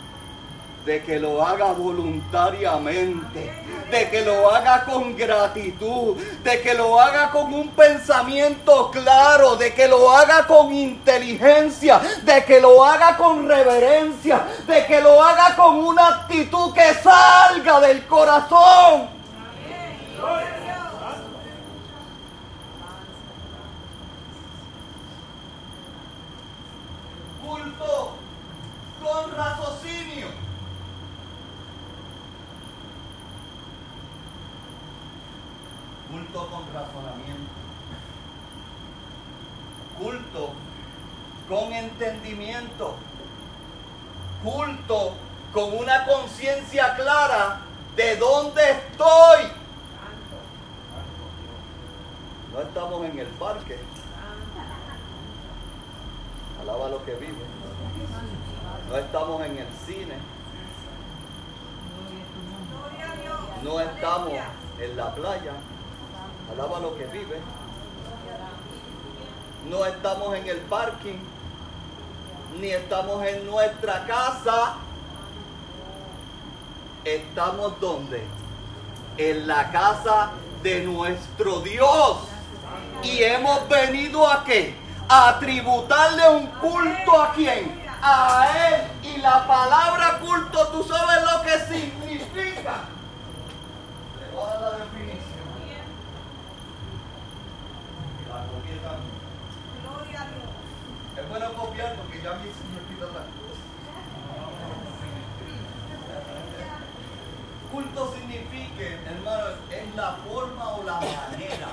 de 0.87 1.03
que 1.03 1.19
lo 1.19 1.45
haga 1.45 1.73
voluntariamente, 1.73 3.53
de 3.91 4.09
que 4.09 4.21
lo 4.25 4.49
haga 4.55 4.85
con 4.85 5.17
gratitud, 5.17 6.17
de 6.45 6.63
que 6.63 6.75
lo 6.75 7.01
haga 7.01 7.33
con 7.33 7.53
un 7.53 7.71
pensamiento 7.71 8.89
claro, 8.93 9.57
de 9.57 9.75
que 9.75 9.89
lo 9.89 10.13
haga 10.13 10.47
con 10.47 10.73
inteligencia, 10.73 12.01
de 12.23 12.45
que 12.45 12.61
lo 12.61 12.85
haga 12.85 13.17
con 13.17 13.49
reverencia, 13.49 14.45
de 14.69 14.87
que 14.87 15.01
lo 15.01 15.21
haga 15.21 15.57
con 15.57 15.77
una 15.85 16.07
actitud 16.07 16.73
que 16.73 16.95
salga 16.95 17.81
del 17.81 18.07
corazón. 18.07 19.09
Culto 27.45 28.17
con 29.03 29.37
raciocinio. 29.37 30.46
Culto 36.11 36.49
con 36.49 36.63
razonamiento. 36.73 37.53
Culto 39.99 40.53
con 41.49 41.73
entendimiento. 41.73 42.95
Culto 44.43 45.15
con 45.53 45.77
una 45.77 46.07
conciencia 46.07 46.95
clara 46.95 47.61
de 47.97 48.17
dónde 48.17 48.63
estoy. 48.71 49.51
No 52.53 52.61
estamos 52.61 53.05
en 53.05 53.19
el 53.19 53.27
parque. 53.27 53.79
Alaba 56.61 56.89
lo 56.89 57.05
que 57.05 57.15
vive. 57.15 57.45
No 58.89 58.97
estamos 58.97 59.45
en 59.45 59.59
el 59.59 59.69
cine. 59.87 60.15
No 63.63 63.81
estamos 63.81 64.33
en 64.81 64.97
la 64.97 65.15
playa. 65.15 65.53
Alaba 66.53 66.81
lo 66.81 66.97
que 66.97 67.07
vive. 67.07 67.41
No 69.69 69.85
estamos 69.85 70.35
en 70.37 70.49
el 70.49 70.59
parking. 70.59 71.19
Ni 72.61 72.69
estamos 72.69 73.25
en 73.25 73.47
nuestra 73.47 74.07
casa. 74.07 74.75
Estamos 77.05 77.79
donde? 77.81 78.25
En 79.19 79.47
la 79.47 79.71
casa 79.71 80.31
de 80.63 80.81
nuestro 80.85 81.61
Dios. 81.61 82.19
Y 83.03 83.23
hemos 83.23 83.69
venido 83.69 84.27
a 84.29 84.43
qué? 84.45 84.75
A 85.09 85.39
tributarle 85.39 86.29
un 86.31 86.47
culto 86.47 87.23
a 87.23 87.33
quién? 87.33 87.85
A 88.03 88.49
Él. 88.69 88.83
Y 89.03 89.19
la 89.19 89.47
palabra 89.47 90.19
culto, 90.19 90.67
tú 90.69 90.83
sabes 90.85 91.23
lo 91.23 91.43
que 91.43 91.59
significa. 91.75 92.85
Le 94.19 94.35
voy 94.35 94.45
a 94.45 94.55
dar 94.55 94.61
la 94.61 94.71
definición. 94.79 95.47
La 98.29 98.43
copié 98.51 98.77
también. 98.83 99.17
Bueno 101.39 101.53
copiar 101.53 101.95
porque 101.97 102.23
ya 102.23 102.31
me 102.33 102.49
olvida 102.49 103.13
la 103.13 103.27
Culto 107.71 108.15
significa, 108.15 108.85
hermano, 109.05 109.45
es 109.71 109.95
la 109.95 110.13
forma 110.27 110.69
o 110.77 110.83
la 110.85 110.95
manera 110.95 111.69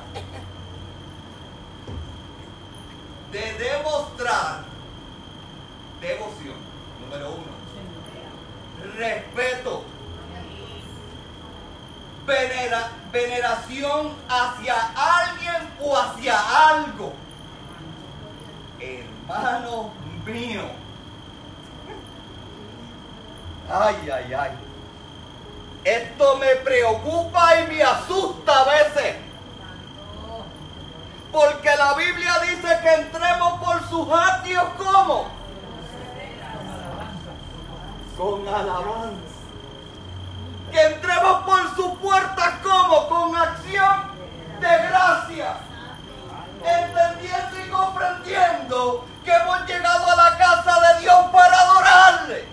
de 3.31 3.53
demostrar 3.53 4.65
devoción, 6.01 6.57
número 6.99 7.29
uno, 7.29 7.53
respeto, 8.97 9.83
venera- 12.25 12.91
veneración 13.13 14.11
hacia 14.27 14.75
alguien 14.97 15.69
o 15.79 15.97
hacia 15.97 16.67
algo. 16.69 17.13
Hermano 19.27 19.91
mío. 20.25 20.61
Ay, 23.69 24.09
ay, 24.11 24.33
ay. 24.33 24.51
Esto 25.83 26.37
me 26.37 26.55
preocupa 26.57 27.59
y 27.59 27.67
me 27.67 27.83
asusta 27.83 28.61
a 28.61 28.65
veces. 28.65 29.15
Porque 31.31 31.69
la 31.75 31.93
Biblia 31.95 32.33
dice 32.41 32.79
que 32.81 32.93
entremos 32.93 33.59
por 33.61 33.89
sus 33.89 34.07
atrios 34.11 34.65
como 34.77 35.27
con 38.17 38.47
alabanza. 38.47 39.17
Que 40.71 40.81
entremos 40.81 41.43
por 41.43 41.75
sus 41.75 41.97
puertas 41.99 42.53
como 42.61 43.07
con 43.07 43.35
acción 43.35 44.03
de 44.59 44.87
gracia. 44.87 45.57
Entendiendo 46.63 47.65
y 47.65 47.69
comprendiendo 47.69 49.12
que 49.23 49.31
hemos 49.31 49.65
llegado 49.65 50.11
a 50.11 50.15
la 50.15 50.37
casa 50.37 50.79
de 50.79 51.01
Dios 51.01 51.25
para 51.31 51.61
adorarle. 51.61 52.45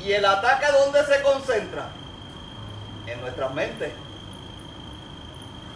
¿Y 0.00 0.12
el 0.12 0.24
ataque 0.24 0.66
dónde 0.72 1.04
se 1.04 1.22
concentra? 1.22 1.88
En 3.06 3.20
nuestras 3.20 3.52
mentes, 3.54 3.92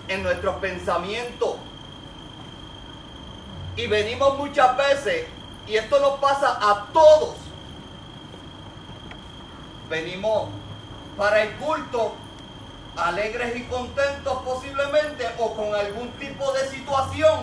en 0.09 0.23
nuestros 0.23 0.57
pensamientos. 0.57 1.57
Y 3.77 3.87
venimos 3.87 4.37
muchas 4.39 4.77
veces, 4.77 5.27
y 5.67 5.77
esto 5.77 6.01
nos 6.01 6.19
pasa 6.19 6.59
a 6.61 6.87
todos. 6.93 7.37
Venimos 9.89 10.49
para 11.17 11.43
el 11.43 11.53
culto 11.57 12.15
alegres 12.97 13.57
y 13.57 13.65
contentos 13.65 14.43
posiblemente 14.43 15.29
o 15.39 15.55
con 15.55 15.75
algún 15.75 16.11
tipo 16.13 16.53
de 16.53 16.69
situación. 16.69 17.41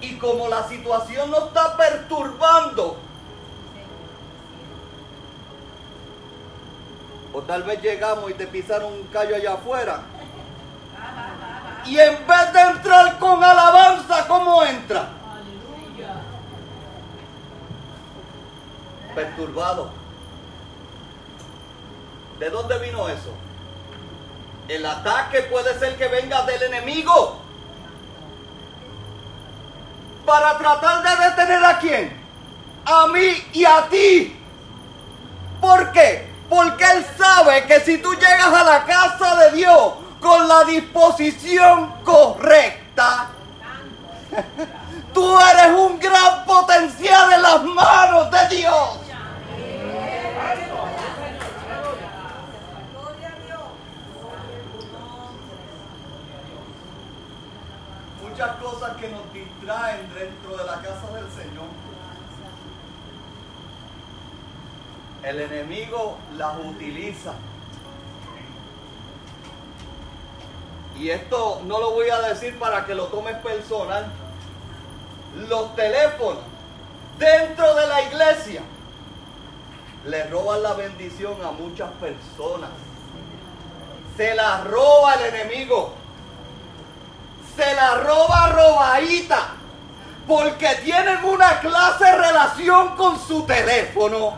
Y 0.00 0.18
como 0.18 0.48
la 0.48 0.68
situación 0.68 1.30
nos 1.30 1.46
está 1.46 1.76
perturbando, 1.76 2.98
o 7.32 7.42
tal 7.42 7.62
vez 7.62 7.80
llegamos 7.80 8.30
y 8.30 8.34
te 8.34 8.46
pisaron 8.46 8.92
un 8.92 9.04
callo 9.04 9.36
allá 9.36 9.54
afuera, 9.54 10.02
y 11.86 11.98
en 11.98 12.26
vez 12.26 12.52
de 12.52 12.60
entrar 12.60 13.18
con 13.18 13.42
alabanza, 13.42 14.26
¿cómo 14.26 14.62
entra? 14.64 15.08
Perturbado. 19.14 20.03
¿De 22.44 22.50
dónde 22.50 22.78
vino 22.78 23.08
eso? 23.08 23.32
El 24.68 24.84
ataque 24.84 25.44
puede 25.44 25.78
ser 25.78 25.96
que 25.96 26.08
venga 26.08 26.42
del 26.42 26.64
enemigo. 26.64 27.40
Para 30.26 30.58
tratar 30.58 31.02
de 31.02 31.24
detener 31.24 31.64
a 31.64 31.78
quién? 31.78 32.22
A 32.84 33.06
mí 33.06 33.46
y 33.54 33.64
a 33.64 33.88
ti. 33.88 34.38
¿Por 35.58 35.90
qué? 35.92 36.30
Porque 36.50 36.84
Él 36.84 37.06
sabe 37.16 37.64
que 37.64 37.80
si 37.80 37.96
tú 37.96 38.12
llegas 38.12 38.52
a 38.52 38.62
la 38.62 38.84
casa 38.84 39.36
de 39.36 39.52
Dios 39.52 39.94
con 40.20 40.46
la 40.46 40.64
disposición 40.64 41.94
correcta, 42.04 43.30
tú 45.14 45.40
eres 45.40 45.78
un 45.78 45.98
gran 45.98 46.44
potencial 46.44 47.32
en 47.32 47.40
las 47.40 47.62
manos 47.62 48.30
de 48.30 48.56
Dios. 48.56 49.03
Muchas 58.34 58.56
cosas 58.56 58.96
que 58.96 59.08
nos 59.10 59.32
distraen 59.32 60.12
dentro 60.12 60.56
de 60.56 60.64
la 60.64 60.82
casa 60.82 61.06
del 61.14 61.30
Señor. 61.30 61.68
El 65.22 65.40
enemigo 65.40 66.18
las 66.36 66.56
utiliza. 66.58 67.34
Y 70.98 71.10
esto 71.10 71.62
no 71.64 71.78
lo 71.78 71.92
voy 71.92 72.08
a 72.08 72.22
decir 72.22 72.58
para 72.58 72.84
que 72.84 72.96
lo 72.96 73.04
tomes 73.04 73.36
personal. 73.36 74.10
Los 75.48 75.76
teléfonos 75.76 76.42
dentro 77.20 77.72
de 77.76 77.86
la 77.86 78.02
iglesia 78.02 78.62
le 80.06 80.24
roban 80.24 80.60
la 80.60 80.74
bendición 80.74 81.36
a 81.44 81.52
muchas 81.52 81.92
personas. 82.00 82.70
Se 84.16 84.34
la 84.34 84.64
roba 84.64 85.14
el 85.14 85.36
enemigo. 85.36 86.03
Se 87.56 87.74
la 87.74 87.96
roba 87.96 88.48
robadita. 88.50 89.38
Porque 90.26 90.68
tienen 90.82 91.22
una 91.24 91.60
clase 91.60 92.04
de 92.04 92.16
relación 92.16 92.96
con 92.96 93.18
su 93.20 93.44
teléfono. 93.44 94.34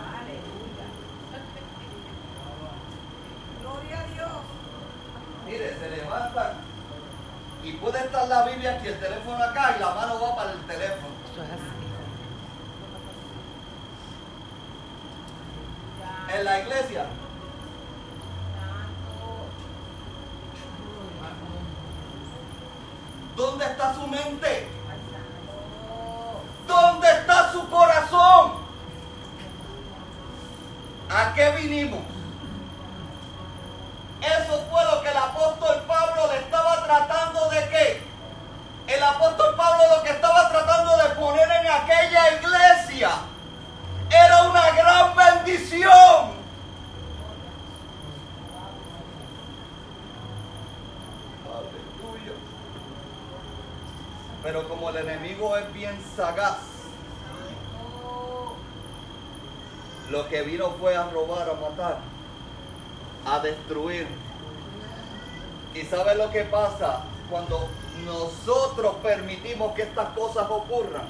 Gloria 3.60 4.00
a 4.00 4.14
Dios. 4.14 4.28
Mire, 5.46 5.76
se 5.78 5.90
levantan 5.90 6.66
y 7.62 7.72
puede 7.72 7.98
estar 7.98 8.28
la 8.28 8.42
Biblia 8.44 8.76
aquí, 8.78 8.88
el 8.88 8.98
teléfono 8.98 9.42
acá 9.42 9.74
y 9.76 9.80
la 9.80 9.90
mano 9.94 10.20
va 10.20 10.36
para 10.36 10.52
el 10.52 10.60
teléfono. 10.66 11.16
En 16.32 16.44
la 16.44 16.60
iglesia, 16.60 17.06
¿dónde 23.36 23.64
está 23.66 23.94
su 23.94 24.06
mente? 24.06 24.68
¿Dónde 26.66 27.10
está 27.10 27.52
su 27.52 27.68
corazón? 27.68 28.54
¿A 31.08 31.32
qué 31.34 31.50
vinimos? 31.50 32.00
Eso 34.20 34.64
fue 34.70 34.84
lo 34.84 35.02
que 35.02 35.10
el 35.10 35.16
apóstol 35.16 35.84
Pablo 35.86 36.32
le 36.32 36.38
estaba 36.38 36.82
tratando 36.84 37.48
de 37.50 37.68
qué? 37.68 38.02
El 38.86 39.02
apóstol 39.02 39.54
Pablo 39.56 39.96
lo 39.96 40.02
que 40.02 40.10
estaba 40.10 40.48
tratando 40.48 40.96
de 40.96 41.08
poner 41.10 41.48
en 41.60 41.66
aquella 41.70 42.40
iglesia 42.40 43.10
era 44.10 44.42
una 44.44 44.70
gran 44.70 45.16
bendición. 45.16 46.36
Aleluya. 51.46 52.32
Pero 54.46 54.68
como 54.68 54.90
el 54.90 54.98
enemigo 54.98 55.56
es 55.56 55.72
bien 55.72 55.98
sagaz, 56.14 56.58
lo 60.08 60.28
que 60.28 60.42
vino 60.42 60.70
fue 60.78 60.96
a 60.96 61.10
robar, 61.10 61.50
a 61.50 61.54
matar, 61.54 61.98
a 63.26 63.40
destruir. 63.40 64.06
¿Y 65.74 65.82
sabe 65.82 66.14
lo 66.14 66.30
que 66.30 66.44
pasa 66.44 67.02
cuando 67.28 67.68
nosotros 68.04 68.94
permitimos 69.02 69.74
que 69.74 69.82
estas 69.82 70.10
cosas 70.10 70.46
ocurran? 70.48 71.08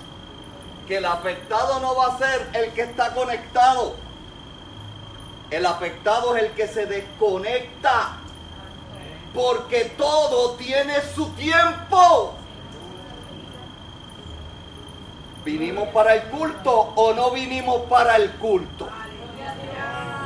que 0.88 0.96
el 0.96 1.04
afectado 1.04 1.80
no 1.80 1.94
va 1.94 2.14
a 2.14 2.18
ser 2.18 2.48
el 2.54 2.72
que 2.72 2.82
está 2.82 3.12
conectado. 3.12 3.96
El 5.50 5.66
afectado 5.66 6.36
es 6.36 6.44
el 6.44 6.50
que 6.52 6.68
se 6.68 6.86
desconecta. 6.86 8.16
Porque 9.34 9.92
todo 9.98 10.52
tiene 10.52 10.94
su 11.14 11.28
tiempo. 11.30 12.34
¿Vinimos 15.46 15.88
para 15.90 16.14
el 16.14 16.22
culto 16.24 16.72
o 16.96 17.14
no 17.14 17.30
vinimos 17.30 17.82
para 17.82 18.16
el 18.16 18.32
culto? 18.32 18.88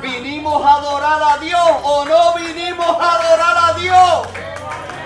¿Vinimos 0.01 0.65
a 0.65 0.73
adorar 0.77 1.21
a 1.21 1.37
Dios 1.37 1.69
o 1.83 2.05
no 2.05 2.33
vinimos 2.33 2.87
a 2.87 3.13
adorar 3.17 3.55
a 3.69 3.73
Dios? 3.75 4.27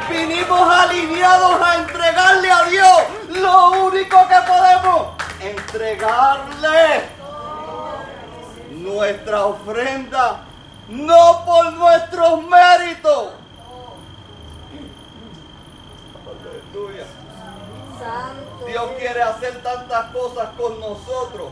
Vinimos 0.09 0.73
alineados 0.73 1.61
a 1.61 1.75
entregarle 1.75 2.49
a 2.49 2.63
Dios 2.63 2.97
lo 3.27 3.71
único 3.87 4.17
que 4.29 4.35
podemos, 4.47 5.07
entregarle 5.41 7.09
nuestra 8.71 9.47
ofrenda, 9.47 10.45
no 10.87 11.43
por 11.45 11.73
nuestros 11.73 12.41
méritos. 12.43 13.33
Aleluya. 16.73 17.05
Dios 18.65 18.91
quiere 18.97 19.21
hacer 19.21 19.61
tantas 19.61 20.11
cosas 20.11 20.49
con 20.57 20.79
nosotros. 20.79 21.49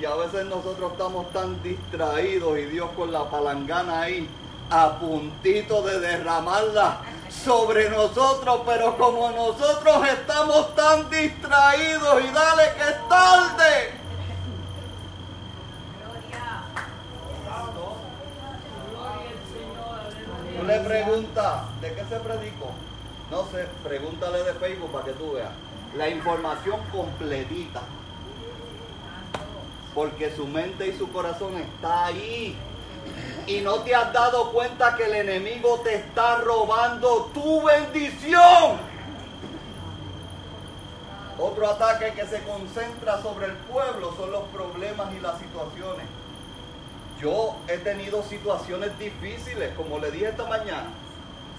Y 0.00 0.04
a 0.04 0.14
veces 0.14 0.44
nosotros 0.46 0.92
estamos 0.92 1.30
tan 1.32 1.62
distraídos 1.62 2.58
y 2.58 2.64
Dios 2.66 2.90
con 2.96 3.12
la 3.12 3.30
palangana 3.30 4.00
ahí 4.02 4.28
a 4.70 4.98
puntito 4.98 5.82
de 5.82 6.00
derramarla 6.00 6.98
sobre 7.30 7.88
nosotros, 7.88 8.62
pero 8.66 8.96
como 8.96 9.30
nosotros 9.30 10.08
estamos 10.08 10.74
tan 10.74 11.08
distraídos 11.08 12.24
y 12.24 12.32
dale 12.32 12.62
que 12.76 12.82
es 12.82 13.08
tarde. 13.08 14.06
Le 20.66 20.80
preguntas, 20.80 21.62
¿de 21.80 21.94
qué 21.94 22.04
se 22.04 22.16
predicó? 22.16 22.72
No 23.30 23.44
sé, 23.52 23.68
pregúntale 23.84 24.42
de 24.42 24.52
Facebook 24.54 24.90
para 24.90 25.04
que 25.04 25.12
tú 25.12 25.32
veas. 25.32 25.52
La 25.94 26.08
información 26.08 26.80
completita. 26.92 27.82
Porque 29.94 30.34
su 30.34 30.46
mente 30.46 30.88
y 30.88 30.98
su 30.98 31.10
corazón 31.10 31.56
está 31.56 32.06
ahí. 32.06 32.56
Y 33.46 33.60
no 33.60 33.76
te 33.80 33.94
has 33.94 34.12
dado 34.12 34.52
cuenta 34.52 34.96
que 34.96 35.04
el 35.04 35.14
enemigo 35.14 35.80
te 35.84 35.94
está 35.94 36.38
robando 36.38 37.30
tu 37.32 37.62
bendición. 37.62 38.96
Otro 41.38 41.68
ataque 41.68 42.12
que 42.12 42.26
se 42.26 42.42
concentra 42.44 43.20
sobre 43.20 43.46
el 43.46 43.52
pueblo 43.52 44.14
son 44.16 44.32
los 44.32 44.44
problemas 44.44 45.12
y 45.14 45.20
las 45.20 45.38
situaciones. 45.38 46.06
Yo 47.20 47.56
he 47.68 47.78
tenido 47.78 48.22
situaciones 48.22 48.98
difíciles, 48.98 49.74
como 49.76 49.98
le 49.98 50.10
dije 50.10 50.28
esta 50.28 50.44
mañana. 50.44 50.88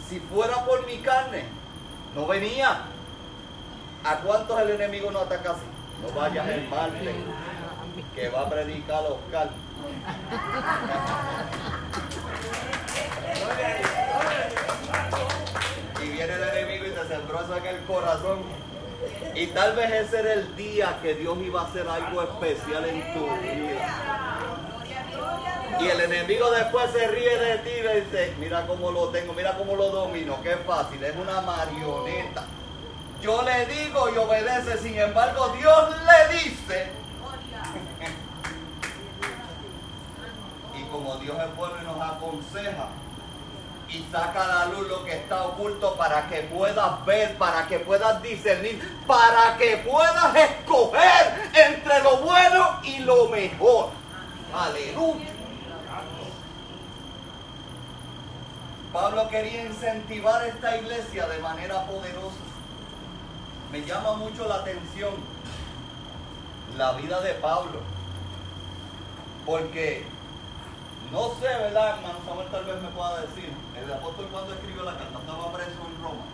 Si 0.10 0.20
fuera 0.20 0.66
por 0.66 0.86
mi 0.86 0.98
carne, 0.98 1.44
no 2.16 2.26
venía. 2.28 2.82
¿A 4.04 4.16
cuántos 4.18 4.60
el 4.62 4.70
enemigo 4.72 5.12
no 5.12 5.20
ataca 5.20 5.52
así? 5.52 5.62
No 6.02 6.20
vayas 6.20 6.48
el 6.48 6.68
martes, 6.70 7.16
que 8.16 8.30
va 8.30 8.42
a 8.42 8.50
predicar 8.50 9.04
Oscar. 9.04 9.50
Y 16.02 16.10
viene 16.10 16.34
el 16.34 16.44
enemigo 16.44 16.86
y 16.86 16.90
te 16.92 17.08
sembró 17.08 17.42
eso 17.42 17.58
en 17.58 17.66
el 17.66 17.84
corazón. 17.86 18.40
Y 19.36 19.48
tal 19.48 19.76
vez 19.76 19.92
ese 19.92 20.20
era 20.20 20.34
el 20.34 20.56
día 20.56 21.00
que 21.02 21.16
Dios 21.16 21.38
iba 21.44 21.62
a 21.62 21.66
hacer 21.66 21.88
algo 21.88 22.24
especial 22.24 22.86
en 22.86 23.14
tu 23.14 23.26
vida. 23.42 24.38
Y 25.80 25.88
el 25.88 26.02
enemigo 26.02 26.50
después 26.52 26.90
se 26.92 27.08
ríe 27.08 27.38
de 27.38 27.58
ti 27.60 27.70
y 27.70 28.02
dice, 28.02 28.34
mira 28.40 28.66
cómo 28.66 28.92
lo 28.92 29.10
tengo, 29.10 29.34
mira 29.34 29.56
cómo 29.58 29.76
lo 29.76 29.90
domino, 29.90 30.40
qué 30.42 30.56
fácil, 30.58 31.04
es 31.04 31.16
una 31.16 31.42
marioneta. 31.42 32.46
Yo 33.22 33.42
le 33.42 33.66
digo 33.66 34.10
y 34.14 34.18
obedece, 34.18 34.78
sin 34.78 34.98
embargo 34.98 35.56
Dios 35.58 35.90
le 35.90 36.38
dice. 36.38 36.92
y 40.76 40.84
como 40.90 41.18
Dios 41.18 41.38
es 41.40 41.56
bueno 41.56 41.76
y 41.82 41.86
nos 41.86 42.02
aconseja 42.02 42.88
y 43.90 44.06
saca 44.12 44.44
a 44.44 44.48
la 44.48 44.66
luz 44.66 44.88
lo 44.88 45.04
que 45.04 45.14
está 45.14 45.44
oculto 45.46 45.96
para 45.96 46.28
que 46.28 46.42
puedas 46.44 47.06
ver, 47.06 47.36
para 47.38 47.68
que 47.68 47.80
puedas 47.80 48.22
discernir, 48.22 48.80
para 49.08 49.58
que 49.58 49.78
puedas 49.78 50.36
escoger 50.36 51.52
entre 51.54 52.04
lo 52.04 52.18
bueno 52.18 52.80
y 52.84 53.00
lo 53.00 53.30
mejor. 53.30 53.90
Aleluya. 54.54 55.28
Pablo 58.92 59.30
quería 59.30 59.66
incentivar 59.66 60.46
esta 60.46 60.78
iglesia 60.78 61.28
de 61.28 61.38
manera 61.40 61.86
poderosa. 61.86 62.47
Me 63.72 63.86
llama 63.86 64.14
mucho 64.14 64.48
la 64.48 64.56
atención 64.56 65.14
la 66.78 66.94
vida 66.94 67.22
de 67.22 67.34
Pablo. 67.36 67.82
Porque 69.46 70.06
no 71.12 71.30
sé, 71.40 71.48
¿verdad, 71.48 71.98
hermano 71.98 72.20
Samuel 72.26 72.48
tal 72.50 72.66
vez 72.66 72.82
me 72.82 72.90
pueda 72.90 73.22
decir? 73.22 73.52
El 73.82 73.92
apóstol 73.94 74.28
cuando 74.32 74.54
escribió 74.54 74.84
la 74.84 74.98
carta 74.98 75.20
estaba 75.20 75.54
preso 75.54 75.72
en 75.72 76.04
Roma. 76.04 76.26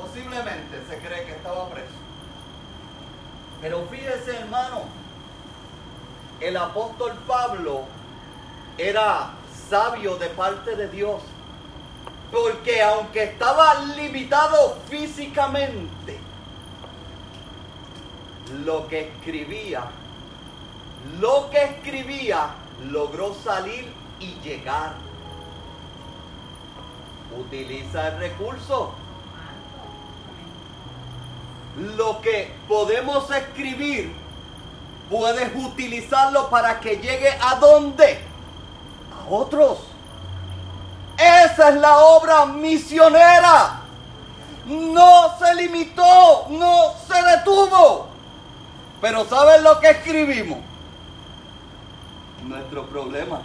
Posiblemente 0.00 0.82
se 0.88 0.98
cree 0.98 1.24
que 1.26 1.32
estaba 1.32 1.68
preso. 1.68 1.88
Pero 3.60 3.86
fíjese, 3.90 4.38
hermano, 4.38 4.82
el 6.40 6.56
apóstol 6.56 7.12
Pablo 7.26 7.82
era 8.78 9.30
sabio 9.68 10.16
de 10.16 10.28
parte 10.28 10.76
de 10.76 10.88
Dios. 10.88 11.22
Porque 12.30 12.82
aunque 12.82 13.24
estaba 13.24 13.74
limitado 13.96 14.76
físicamente, 14.88 16.18
lo 18.64 18.86
que 18.88 19.08
escribía, 19.08 19.84
lo 21.20 21.50
que 21.50 21.62
escribía 21.62 22.50
logró 22.90 23.34
salir 23.34 23.90
y 24.20 24.34
llegar. 24.42 24.94
Utiliza 27.38 28.08
el 28.08 28.18
recurso. 28.18 28.92
Lo 31.96 32.20
que 32.22 32.52
podemos 32.66 33.30
escribir, 33.30 34.12
puedes 35.10 35.54
utilizarlo 35.54 36.48
para 36.48 36.80
que 36.80 36.96
llegue 36.96 37.30
a 37.40 37.56
dónde? 37.56 38.18
A 39.12 39.30
otros. 39.30 39.95
Esa 41.18 41.68
es 41.70 41.76
la 41.76 41.98
obra 41.98 42.46
misionera. 42.46 43.80
No 44.66 45.38
se 45.38 45.54
limitó, 45.54 46.46
no 46.50 46.94
se 47.06 47.22
detuvo. 47.22 48.08
Pero 49.00 49.24
¿saben 49.26 49.62
lo 49.62 49.78
que 49.80 49.90
escribimos? 49.90 50.58
Nuestro 52.42 52.86
problema. 52.86 53.40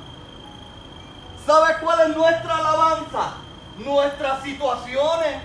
¿Sabes 1.45 1.77
cuál 1.77 2.09
es 2.09 2.15
nuestra 2.15 2.57
alabanza? 2.57 3.33
Nuestras 3.77 4.43
situaciones. 4.43 5.41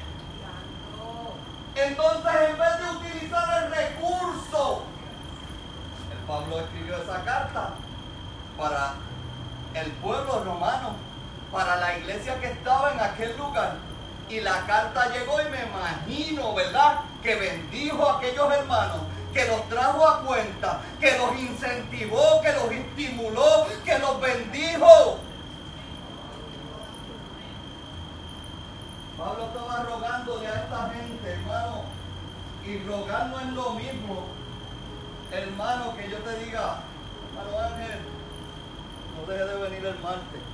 Entonces, 1.74 2.32
en 2.48 2.58
vez 2.58 2.78
de 2.78 2.96
utilizar 2.96 3.64
el 3.64 3.70
recurso, 3.70 4.82
el 6.10 6.18
Pablo 6.26 6.60
escribió 6.60 6.96
esa 6.96 7.22
carta 7.22 7.70
para 8.56 8.94
el 9.74 9.90
pueblo 9.92 10.42
romano, 10.42 10.96
para 11.56 11.76
la 11.76 11.96
iglesia 11.96 12.38
que 12.38 12.48
estaba 12.48 12.92
en 12.92 13.00
aquel 13.00 13.34
lugar. 13.38 13.76
Y 14.28 14.40
la 14.40 14.66
carta 14.66 15.08
llegó 15.08 15.40
y 15.40 15.48
me 15.48 15.64
imagino, 15.64 16.54
¿verdad? 16.54 17.00
Que 17.22 17.34
bendijo 17.34 18.06
a 18.06 18.18
aquellos 18.18 18.52
hermanos, 18.52 18.98
que 19.32 19.46
los 19.46 19.66
trajo 19.70 20.06
a 20.06 20.20
cuenta, 20.20 20.80
que 21.00 21.16
los 21.16 21.34
incentivó, 21.38 22.42
que 22.42 22.52
los 22.52 22.70
estimuló, 22.70 23.66
que 23.86 23.98
los 23.98 24.20
bendijo. 24.20 25.18
Pablo 29.16 29.46
estaba 29.46 29.82
rogándole 29.84 30.46
a 30.48 30.54
esta 30.56 30.90
gente, 30.90 31.32
hermano, 31.32 31.84
y 32.66 32.78
rogar 32.80 33.28
no 33.28 33.40
es 33.40 33.46
lo 33.54 33.70
mismo, 33.70 34.26
hermano, 35.32 35.96
que 35.96 36.10
yo 36.10 36.18
te 36.18 36.44
diga, 36.44 36.80
hermano 37.30 37.58
Ángel, 37.66 38.00
no 39.16 39.32
deje 39.32 39.44
de 39.46 39.54
venir 39.54 39.86
el 39.86 39.98
martes. 40.00 40.45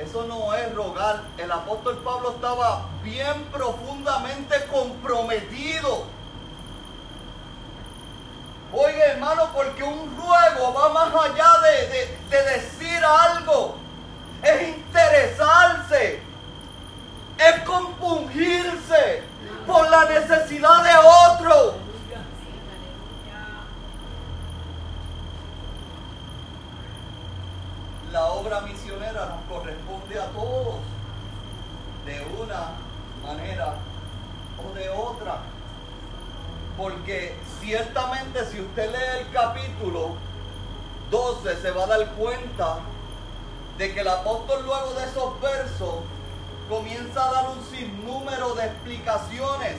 Eso 0.00 0.24
no 0.24 0.54
es 0.54 0.74
rogar. 0.74 1.24
El 1.36 1.52
apóstol 1.52 1.98
Pablo 1.98 2.30
estaba 2.30 2.86
bien 3.02 3.44
profundamente 3.52 4.54
comprometido. 4.72 6.06
Oiga 8.72 9.04
hermano, 9.06 9.50
porque 9.52 9.82
un 9.82 10.16
ruego 10.16 10.72
va 10.72 10.88
más 10.90 11.14
allá 11.14 11.50
de, 11.60 11.88
de, 11.88 12.18
de 12.30 12.50
decir 12.50 13.04
algo. 13.04 13.76
Es 14.42 14.68
interesarse. 14.68 16.22
Es 17.36 17.60
compungirse 17.64 19.22
por 19.66 19.90
la 19.90 20.04
necesidad 20.06 20.82
de 20.82 20.96
otro. 21.34 21.74
La 28.12 28.24
obra 28.26 28.60
misionera 28.62 29.26
nos 29.26 29.44
corresponde 29.44 29.79
a 30.18 30.26
todos, 30.26 30.76
de 32.04 32.20
una 32.40 32.72
manera 33.22 33.74
o 34.58 34.74
de 34.74 34.88
otra. 34.90 35.38
Porque 36.76 37.36
ciertamente 37.60 38.44
si 38.46 38.60
usted 38.60 38.90
lee 38.90 39.20
el 39.20 39.32
capítulo 39.32 40.16
12 41.10 41.60
se 41.60 41.70
va 41.70 41.84
a 41.84 41.86
dar 41.86 42.06
cuenta 42.12 42.78
de 43.78 43.94
que 43.94 44.00
el 44.00 44.08
apóstol 44.08 44.64
luego 44.64 44.94
de 44.94 45.04
esos 45.04 45.40
versos 45.40 45.96
comienza 46.68 47.24
a 47.24 47.32
dar 47.32 47.48
un 47.50 47.64
sinnúmero 47.64 48.54
de 48.54 48.66
explicaciones 48.66 49.76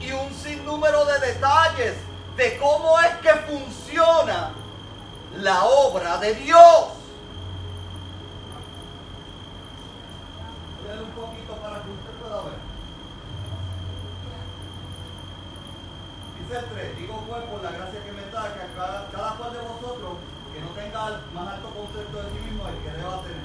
y 0.00 0.12
un 0.12 0.32
sinnúmero 0.34 1.04
de 1.04 1.18
detalles 1.20 1.94
de 2.36 2.58
cómo 2.58 2.98
es 3.00 3.14
que 3.16 3.32
funciona 3.50 4.52
la 5.36 5.64
obra 5.64 6.18
de 6.18 6.34
Dios. 6.34 6.96
un 11.02 11.10
poquito 11.10 11.52
para 11.56 11.82
que 11.82 11.90
usted 11.90 12.12
pueda 12.20 12.42
ver. 12.42 12.66
Dice 16.56 16.68
el 16.68 16.72
3, 16.72 16.96
digo 16.96 17.22
pues 17.28 17.42
por 17.44 17.62
la 17.62 17.70
gracia 17.70 18.02
que 18.02 18.12
me 18.12 18.30
da, 18.30 18.54
que 18.54 18.60
cada, 18.74 19.10
cada 19.10 19.36
cual 19.36 19.52
de 19.52 19.60
vosotros 19.60 20.12
que 20.54 20.60
no 20.60 20.68
tenga 20.68 21.20
más 21.34 21.54
alto 21.54 21.68
concepto 21.68 22.22
de 22.22 22.30
sí 22.30 22.46
mismo 22.46 22.66
el 22.68 22.76
que 22.76 22.96
deba 22.96 23.20
tener. 23.20 23.44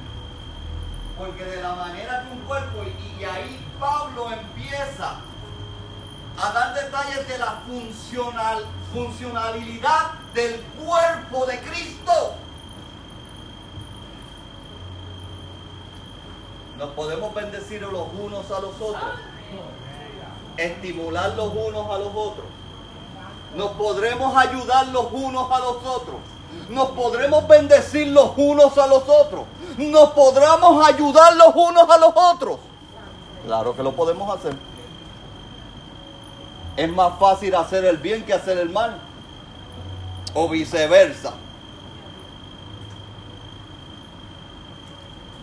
Porque 1.18 1.44
de 1.44 1.62
la 1.62 1.76
manera 1.76 2.24
que 2.24 2.32
un 2.32 2.40
cuerpo, 2.46 2.84
y, 2.84 3.22
y 3.22 3.26
ahí 3.26 3.68
Pablo 3.80 4.32
empieza 4.32 5.18
a 6.38 6.54
dar 6.54 6.74
detalles 6.74 7.28
de 7.28 7.38
la 7.38 7.62
funcional, 7.68 8.66
funcionalidad 8.94 10.12
del 10.34 10.62
cuerpo 10.62 11.46
de 11.48 11.60
Cristo. 11.60 12.36
Nos 16.78 16.90
podemos 16.92 17.34
bendecir 17.34 17.82
los 17.82 18.08
unos 18.18 18.50
a 18.52 18.60
los 18.62 18.76
otros, 18.80 19.12
estimular 20.56 21.34
los 21.36 21.54
unos 21.54 21.90
a 21.92 21.98
los 21.98 22.16
otros. 22.16 22.61
Nos 23.56 23.72
podremos 23.72 24.36
ayudar 24.36 24.88
los 24.88 25.08
unos 25.12 25.52
a 25.52 25.60
los 25.60 25.78
otros. 25.86 26.18
Nos 26.70 26.90
podremos 26.92 27.48
bendecir 27.48 28.08
los 28.08 28.32
unos 28.38 28.78
a 28.78 28.88
los 28.88 29.04
otros. 29.08 29.46
Nos 29.78 30.12
podremos 30.12 30.88
ayudar 30.88 31.36
los 31.36 31.54
unos 31.56 31.90
a 31.90 31.98
los 31.98 32.14
otros. 32.16 32.60
Claro 33.46 33.76
que 33.76 33.84
lo 33.84 33.92
podemos 33.94 34.38
hacer. 34.38 34.56
Es 36.78 36.90
más 36.90 37.20
fácil 37.20 37.56
hacer 37.56 37.84
el 37.86 37.98
bien 37.98 38.26
que 38.26 38.34
hacer 38.34 38.58
el 38.58 38.70
mal. 38.70 38.98
O 40.34 40.48
viceversa. 40.48 41.34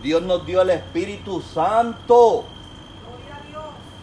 Dios 0.01 0.21
nos 0.21 0.45
dio 0.45 0.61
el 0.61 0.71
Espíritu 0.71 1.41
Santo. 1.41 2.45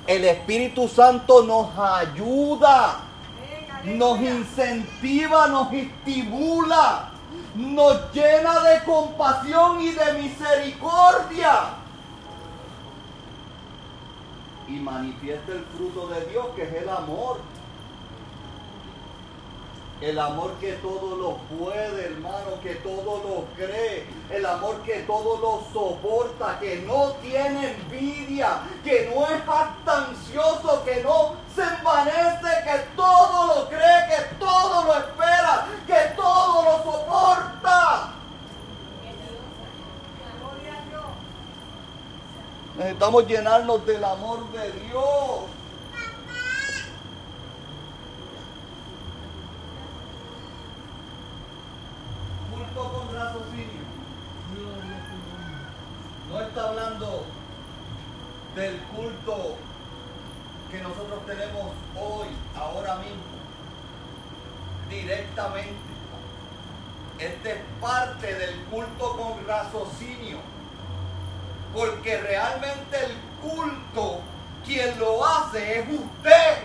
El 0.07 0.25
Espíritu 0.25 0.87
Santo 0.87 1.43
nos 1.43 1.77
ayuda, 1.77 3.01
nos 3.87 4.21
incentiva, 4.21 5.47
nos 5.47 5.73
estimula, 5.73 7.11
nos 7.55 8.13
llena 8.13 8.61
de 8.61 8.85
compasión 8.85 9.81
y 9.81 9.93
de 9.93 10.13
misericordia. 10.23 11.53
Y 14.69 14.73
manifiesta 14.73 15.53
el 15.53 15.65
fruto 15.77 16.09
de 16.09 16.27
Dios 16.27 16.47
que 16.57 16.65
es 16.65 16.75
el 16.75 16.89
amor. 16.89 17.39
El 19.99 20.19
amor 20.19 20.53
que 20.61 20.73
todo 20.75 21.17
lo 21.17 21.37
puede, 21.57 22.07
hermano, 22.07 22.61
que 22.63 22.75
todo 22.77 23.23
lo 23.23 23.47
cree. 23.57 24.07
El 24.31 24.45
amor 24.45 24.83
que 24.83 25.01
todo 25.01 25.39
lo 25.39 25.63
soporta, 25.73 26.59
que 26.61 26.83
no 26.87 27.13
tiene 27.23 27.73
envidia, 27.73 28.61
que 28.85 29.11
no 29.15 29.27
es 29.27 29.43
jactancioso, 29.45 30.85
que 30.85 31.03
no 31.03 31.35
se 31.55 31.63
envanece, 31.63 32.63
que 32.65 32.79
todo 32.95 33.47
lo 33.47 33.69
cree, 33.69 34.07
que 34.09 34.35
todo 34.39 34.85
lo 34.85 34.95
espera, 34.99 35.67
que 35.87 36.15
todo 36.15 36.63
lo 36.63 36.93
soporta. 36.93 38.13
Necesitamos 42.77 43.27
llenarnos 43.27 43.87
del 43.87 44.05
amor 44.05 44.53
de 44.53 44.73
Dios. 44.73 45.41
Culto 52.51 52.93
con 52.93 53.15
raciocinio. 53.15 53.87
No 56.31 56.41
está 56.43 56.69
hablando 56.69 57.25
del 58.55 58.79
culto 58.95 59.57
que 60.71 60.79
nosotros 60.83 61.25
tenemos 61.25 61.73
hoy, 61.99 62.29
ahora 62.55 62.97
mismo, 62.97 63.23
directamente. 64.91 65.73
Este 67.19 67.53
es 67.53 67.59
parte 67.81 68.35
del 68.35 68.61
culto 68.65 69.17
con 69.17 69.47
raciocinio. 69.47 70.41
Porque 71.75 72.17
realmente 72.19 72.97
el 73.05 73.17
culto, 73.43 74.21
quien 74.65 74.99
lo 74.99 75.23
hace 75.23 75.81
es 75.81 75.87
usted. 75.87 76.63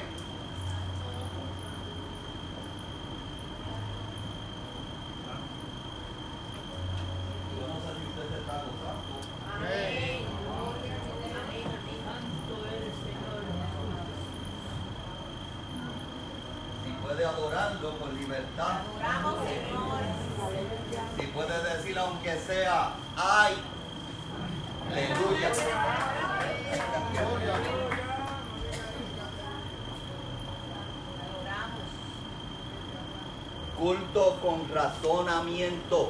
Yo 7.60 7.68
no 7.68 7.76
sé 7.76 7.90
si 8.00 8.04
usted 8.08 8.26
se 8.30 8.38
está 8.40 8.54
gozando. 8.54 9.14
Amén. 9.54 10.22
Si 16.86 16.92
puede 17.06 17.26
adorarlo 17.26 18.00
con 18.00 18.18
libertad. 18.18 18.80
Adoramos, 19.02 19.40
Señor. 19.44 20.00
Si 21.20 21.28
puede 21.28 21.64
decir 21.76 21.98
aunque 22.00 22.40
sea, 22.40 22.94
ay, 23.18 23.56
aleluya. 24.90 25.50
Adoramos. 27.18 27.72
Culto 33.78 34.40
con 34.42 34.61
razonamiento. 34.74 36.10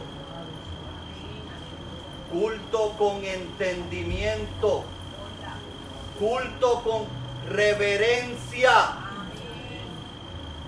Culto 2.31 2.93
con 2.97 3.23
entendimiento. 3.23 4.83
Culto 6.19 6.81
con 6.83 7.05
reverencia. 7.49 8.71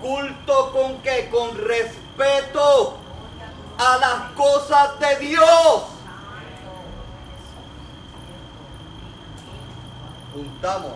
Culto 0.00 0.72
con 0.72 0.98
que 0.98 1.30
con 1.30 1.56
respeto 1.56 2.98
a 3.78 3.96
las 3.96 4.32
cosas 4.32 4.98
de 5.00 5.16
Dios. 5.26 5.84
Juntamos 10.34 10.92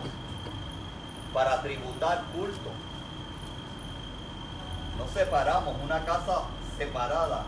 para 1.33 1.61
tributar 1.61 2.23
culto. 2.35 2.69
No 4.97 5.07
separamos, 5.13 5.75
una 5.83 6.03
casa 6.03 6.41
separada 6.79 7.43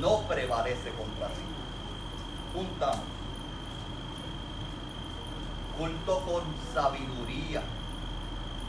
no 0.00 0.22
prevalece 0.22 0.90
contra 0.90 1.28
sí. 1.28 1.44
Juntamos. 2.54 3.04
Culto 5.78 6.20
con 6.20 6.42
sabiduría. 6.72 7.62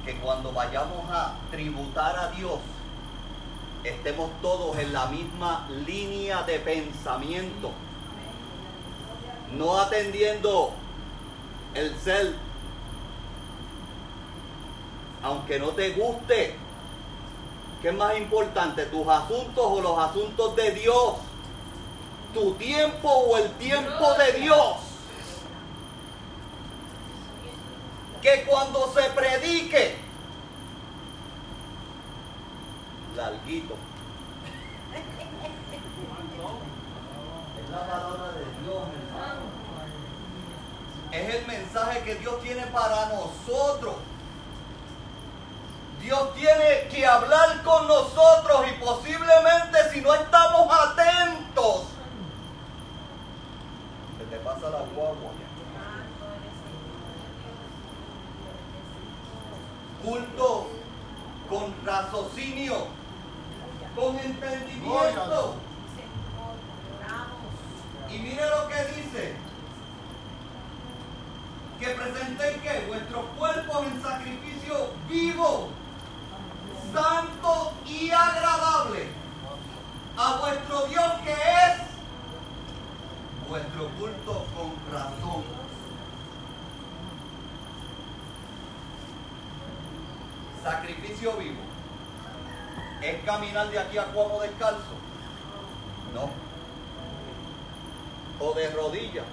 Que 0.06 0.16
cuando 0.18 0.52
vayamos 0.54 1.10
a 1.10 1.34
tributar 1.52 2.18
a 2.18 2.32
Dios, 2.32 2.60
estemos 3.84 4.30
todos 4.42 4.78
en 4.78 4.94
la 4.94 5.08
misma 5.08 5.68
línea 5.86 6.44
de 6.44 6.60
pensamiento. 6.60 7.72
No 9.58 9.80
atendiendo 9.80 10.74
el 11.74 11.98
ser, 11.98 12.36
aunque 15.24 15.60
no 15.60 15.70
te 15.70 15.92
guste, 15.92 16.56
¿qué 17.82 17.90
es 17.90 17.94
más 17.94 18.18
importante? 18.18 18.86
¿Tus 18.86 19.08
asuntos 19.08 19.66
o 19.66 19.82
los 19.82 19.98
asuntos 20.00 20.56
de 20.56 20.72
Dios? 20.72 21.16
¿Tu 22.34 22.54
tiempo 22.56 23.10
o 23.10 23.38
el 23.38 23.52
tiempo 23.54 24.14
de 24.16 24.40
Dios? 24.40 24.78
Que 28.22 28.44
cuando 28.46 28.92
se 28.94 29.04
predique, 29.12 29.96
larguito. 33.16 33.76
Es 37.60 37.70
la 37.72 37.88
palabra 37.88 38.32
de 38.34 38.46
Dios, 38.64 38.84
hermano. 38.98 39.42
Es 41.12 41.36
el 41.36 41.48
mensaje 41.48 42.04
que 42.04 42.16
Dios 42.16 42.42
tiene 42.42 42.66
para 42.68 43.10
nosotros. 43.10 43.96
Dios 46.08 46.34
tiene 46.36 46.88
que 46.90 47.06
hablar 47.06 47.62
con 47.64 47.86
nosotros 47.86 48.66
y 48.70 48.82
posiblemente 48.82 49.92
si 49.92 50.00
no 50.00 50.14
estamos 50.14 50.66
atentos, 50.72 51.88
se 54.18 54.24
te 54.24 54.38
pasa 54.38 54.70
la 54.70 54.84
guagua. 54.96 55.32
Culto 60.02 60.68
con 61.50 61.76
raciocinio, 61.86 62.88
con 63.94 64.18
entendimiento. 64.18 65.56
Y 68.10 68.18
mire 68.20 68.50
lo 68.50 68.68
que 68.70 68.84
dice. 68.96 69.36
Que 71.82 71.88
presentéis 71.88 72.62
que 72.62 72.86
vuestros 72.88 73.26
cuerpos 73.38 73.88
en 73.88 74.02
sacrificio 74.02 74.94
vivo 75.10 75.70
santo 76.94 77.74
y 77.86 78.10
agradable 78.12 79.08
a 80.18 80.38
vuestro 80.38 80.88
Dios 80.88 81.14
que 81.24 81.32
es 81.32 81.88
vuestro 83.48 83.90
culto 84.00 84.46
con 84.56 84.94
razón. 84.94 85.44
Sacrificio 90.64 91.34
vivo. 91.38 91.62
¿Es 93.02 93.24
caminar 93.24 93.70
de 93.70 93.80
aquí 93.80 93.98
a 93.98 94.06
Cuamo 94.06 94.42
descalzo? 94.42 94.96
No. 96.14 96.30
O 98.46 98.54
de 98.54 98.70
rodillas. 98.72 99.26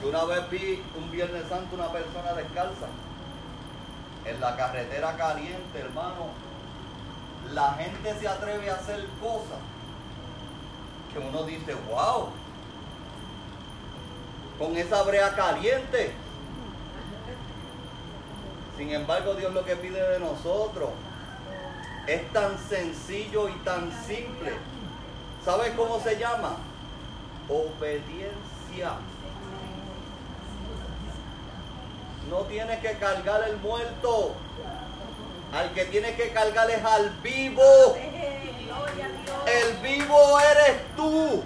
Yo 0.00 0.08
una 0.08 0.24
vez 0.24 0.48
vi 0.50 0.82
un 0.96 1.10
Viernes 1.10 1.46
Santo 1.48 1.74
una 1.74 1.92
persona 1.92 2.32
descalza 2.32 2.86
en 4.24 4.40
la 4.40 4.56
carretera 4.56 5.16
caliente, 5.16 5.78
hermano. 5.78 6.28
La 7.52 7.72
gente 7.74 8.14
se 8.18 8.28
atreve 8.28 8.70
a 8.70 8.74
hacer 8.74 9.06
cosas 9.20 9.58
que 11.12 11.18
uno 11.18 11.42
dice, 11.44 11.74
wow, 11.88 12.28
con 14.58 14.76
esa 14.76 15.02
brea 15.02 15.34
caliente. 15.34 16.12
Sin 18.76 18.90
embargo, 18.90 19.34
Dios 19.34 19.52
lo 19.52 19.64
que 19.64 19.76
pide 19.76 20.00
de 20.00 20.20
nosotros 20.20 20.90
es 22.06 22.32
tan 22.32 22.58
sencillo 22.58 23.48
y 23.48 23.52
tan 23.64 23.90
simple. 24.06 24.52
¿Sabes 25.44 25.72
cómo 25.76 26.00
se 26.00 26.18
llama? 26.18 26.56
Obediencia. 27.48 28.92
No 32.30 32.42
tienes 32.42 32.78
que 32.78 32.92
cargar 32.92 33.42
el 33.48 33.56
muerto. 33.56 34.36
Al 35.52 35.72
que 35.72 35.84
tienes 35.86 36.14
que 36.14 36.30
cargar 36.32 36.70
es 36.70 36.84
al 36.84 37.10
vivo. 37.24 37.96
El 39.46 39.76
vivo 39.78 40.40
eres 40.40 40.76
tú. 40.96 41.42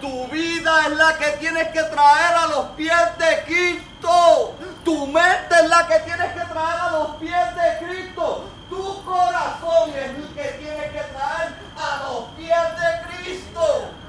Tu 0.00 0.26
vida 0.28 0.86
es 0.86 0.96
la 0.96 1.18
que 1.18 1.32
tienes 1.32 1.68
que 1.68 1.82
traer 1.82 2.34
a 2.34 2.46
los 2.46 2.66
pies 2.70 3.18
de 3.18 3.44
Cristo. 3.44 4.54
Tu 4.82 5.06
mente 5.06 5.54
es 5.62 5.68
la 5.68 5.86
que 5.86 5.98
tienes 5.98 6.32
que 6.32 6.40
traer 6.40 6.80
a 6.80 6.90
los 6.92 7.16
pies 7.16 7.54
de 7.54 7.86
Cristo. 7.86 8.44
Tu 8.70 9.04
corazón 9.04 9.90
es 9.90 10.08
el 10.08 10.28
que 10.34 10.48
tienes 10.58 10.92
que 10.92 11.02
traer 11.12 11.52
a 11.76 12.08
los 12.08 12.24
pies 12.38 12.56
de 12.80 13.22
Cristo. 13.22 14.01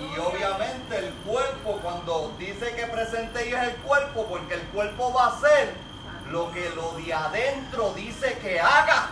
Y 0.00 0.18
obviamente 0.18 0.98
el 0.98 1.12
cuerpo, 1.26 1.78
cuando 1.82 2.32
dice 2.38 2.74
que 2.74 2.86
presentéis 2.86 3.54
el 3.54 3.74
cuerpo, 3.76 4.26
porque 4.26 4.54
el 4.54 4.62
cuerpo 4.68 5.12
va 5.12 5.26
a 5.26 5.40
ser 5.40 5.74
lo 6.30 6.50
que 6.52 6.70
lo 6.70 6.92
de 6.92 7.12
adentro 7.12 7.92
dice 7.94 8.38
que 8.38 8.58
haga. 8.60 9.10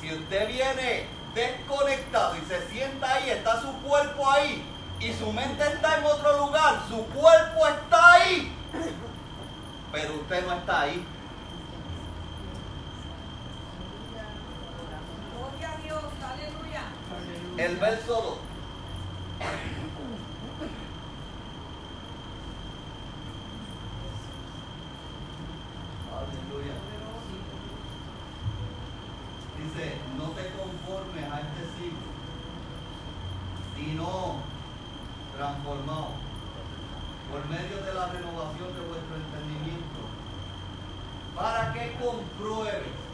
Si 0.00 0.12
usted 0.14 0.48
viene 0.48 1.06
desconectado 1.34 2.36
y 2.36 2.40
se 2.46 2.68
sienta 2.68 3.14
ahí, 3.14 3.30
está 3.30 3.60
su 3.60 3.72
cuerpo 3.82 4.30
ahí 4.30 4.62
y 5.00 5.12
su 5.12 5.32
mente 5.32 5.66
está 5.66 5.98
en 5.98 6.04
otro 6.04 6.46
lugar, 6.46 6.82
su 6.88 7.04
cuerpo 7.06 7.66
está 7.66 8.12
ahí, 8.12 8.52
pero 9.92 10.14
usted 10.14 10.46
no 10.46 10.52
está 10.54 10.82
ahí. 10.82 11.06
Gloria 15.36 15.72
a 15.72 15.76
Dios, 15.78 16.02
aleluya. 16.22 16.82
El 17.56 17.76
verso 17.76 18.12
2. 18.12 18.38
Aleluya. 26.10 26.74
Dice, 29.56 29.98
no 30.18 30.24
te 30.30 30.50
conformes 30.50 31.32
a 31.32 31.40
este 31.42 31.62
siglo, 31.78 32.10
sino 33.76 34.36
transformado 35.36 36.08
por 37.30 37.48
medio 37.48 37.76
de 37.84 37.94
la 37.94 38.06
renovación 38.08 38.74
de 38.74 38.80
vuestro 38.80 39.14
entendimiento, 39.14 40.00
para 41.36 41.72
que 41.72 41.92
compruebes 42.02 43.04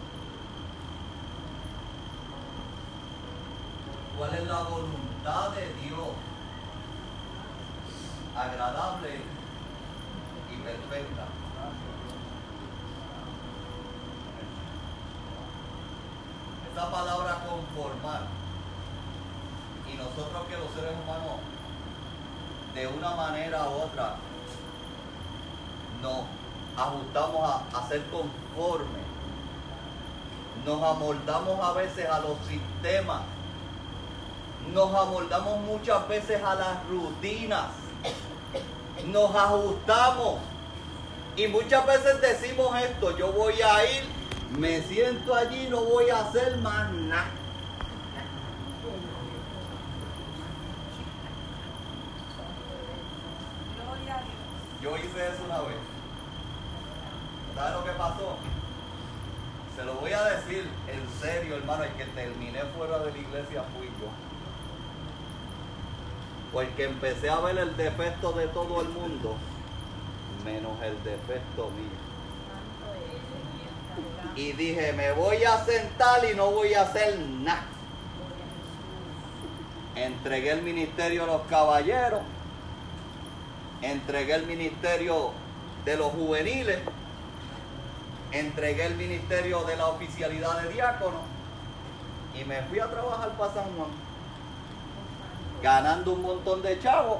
cuál 4.20 4.34
es 4.34 4.46
la 4.46 4.62
voluntad 4.64 5.48
de 5.52 5.72
Dios, 5.80 6.08
agradable 8.36 9.22
y 10.52 10.56
perfecta. 10.56 11.24
Esa 16.70 16.90
palabra 16.90 17.38
conformar, 17.48 18.20
y 19.90 19.96
nosotros 19.96 20.46
que 20.50 20.58
los 20.58 20.70
seres 20.74 20.92
humanos, 21.02 21.40
de 22.74 22.86
una 22.88 23.14
manera 23.14 23.70
u 23.70 23.84
otra, 23.84 24.16
nos 26.02 26.24
ajustamos 26.76 27.50
a, 27.50 27.78
a 27.78 27.88
ser 27.88 28.04
conformes, 28.10 29.02
nos 30.66 30.82
amoldamos 30.82 31.64
a 31.64 31.72
veces 31.72 32.06
a 32.06 32.20
los 32.20 32.36
sistemas 32.46 33.22
nos 34.72 34.94
amoldamos 34.94 35.60
muchas 35.60 36.06
veces 36.08 36.42
a 36.42 36.54
las 36.54 36.86
rutinas, 36.88 37.66
nos 39.06 39.34
ajustamos 39.34 40.40
y 41.36 41.48
muchas 41.48 41.86
veces 41.86 42.20
decimos 42.20 42.76
esto, 42.82 43.16
yo 43.16 43.32
voy 43.32 43.54
a 43.62 43.84
ir, 43.84 44.02
me 44.58 44.82
siento 44.82 45.34
allí, 45.34 45.68
no 45.70 45.80
voy 45.82 46.10
a 46.10 46.20
hacer 46.20 46.56
más 46.58 46.90
nada. 46.92 47.24
Gloria 53.76 54.14
a 54.14 54.18
Dios. 54.18 54.82
Yo 54.82 54.96
hice 54.96 55.28
eso 55.28 55.44
una 55.46 55.60
vez. 55.62 55.76
¿Sabes 57.54 57.74
lo 57.74 57.84
que 57.84 57.90
pasó? 57.92 58.36
Se 59.76 59.84
lo 59.84 59.94
voy 59.94 60.12
a 60.12 60.24
decir 60.24 60.68
en 60.88 61.20
serio, 61.20 61.56
hermano, 61.56 61.84
el 61.84 61.92
que 61.92 62.04
terminé 62.04 62.60
fuera 62.76 62.98
de 62.98 63.12
la 63.12 63.18
iglesia 63.18 63.62
fui 63.76 63.86
yo. 63.86 64.08
Porque 66.60 66.84
empecé 66.84 67.30
a 67.30 67.40
ver 67.40 67.56
el 67.56 67.74
defecto 67.74 68.32
de 68.32 68.46
todo 68.48 68.82
el 68.82 68.88
mundo, 68.90 69.34
menos 70.44 70.72
el 70.82 70.92
defecto 71.04 71.70
mío. 71.70 71.88
Y 74.36 74.52
dije, 74.52 74.92
me 74.92 75.10
voy 75.12 75.42
a 75.42 75.56
sentar 75.64 76.22
y 76.30 76.36
no 76.36 76.50
voy 76.50 76.74
a 76.74 76.82
hacer 76.82 77.18
nada. 77.18 77.64
Entregué 79.94 80.50
el 80.50 80.60
ministerio 80.60 81.24
a 81.24 81.28
los 81.28 81.42
caballeros, 81.46 82.20
entregué 83.80 84.34
el 84.34 84.46
ministerio 84.46 85.30
de 85.86 85.96
los 85.96 86.12
juveniles, 86.12 86.80
entregué 88.32 88.84
el 88.84 88.96
ministerio 88.96 89.64
de 89.64 89.76
la 89.76 89.86
oficialidad 89.86 90.60
de 90.60 90.74
diácono 90.74 91.22
y 92.38 92.44
me 92.44 92.60
fui 92.64 92.80
a 92.80 92.90
trabajar 92.90 93.30
para 93.30 93.54
San 93.54 93.64
Juan, 93.76 94.09
ganando 95.62 96.12
un 96.12 96.22
montón 96.22 96.62
de 96.62 96.78
chavos, 96.80 97.18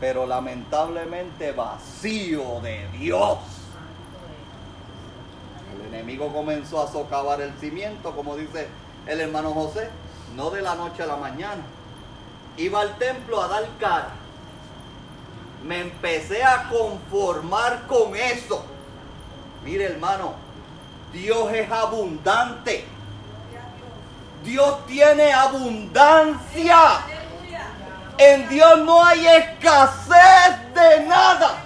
pero 0.00 0.26
lamentablemente 0.26 1.52
vacío 1.52 2.60
de 2.60 2.88
Dios. 2.88 3.38
El 5.74 5.94
enemigo 5.94 6.32
comenzó 6.32 6.82
a 6.82 6.90
socavar 6.90 7.40
el 7.40 7.52
cimiento, 7.54 8.12
como 8.12 8.36
dice 8.36 8.68
el 9.06 9.20
hermano 9.20 9.52
José, 9.52 9.90
no 10.34 10.50
de 10.50 10.62
la 10.62 10.74
noche 10.74 11.02
a 11.02 11.06
la 11.06 11.16
mañana. 11.16 11.62
Iba 12.56 12.80
al 12.80 12.98
templo 12.98 13.42
a 13.42 13.48
dar 13.48 13.66
cara. 13.78 14.10
Me 15.64 15.80
empecé 15.80 16.42
a 16.42 16.68
conformar 16.68 17.86
con 17.86 18.16
eso. 18.16 18.64
Mire 19.64 19.84
hermano, 19.84 20.34
Dios 21.12 21.52
es 21.52 21.70
abundante. 21.70 22.84
Dios. 24.44 24.86
Tiene 24.86 25.32
abundancia. 25.32 26.78
En 28.18 28.48
Dios 28.48 28.78
no 28.80 29.04
hay 29.04 29.26
escasez 29.26 30.74
de 30.74 31.06
nada. 31.06 31.56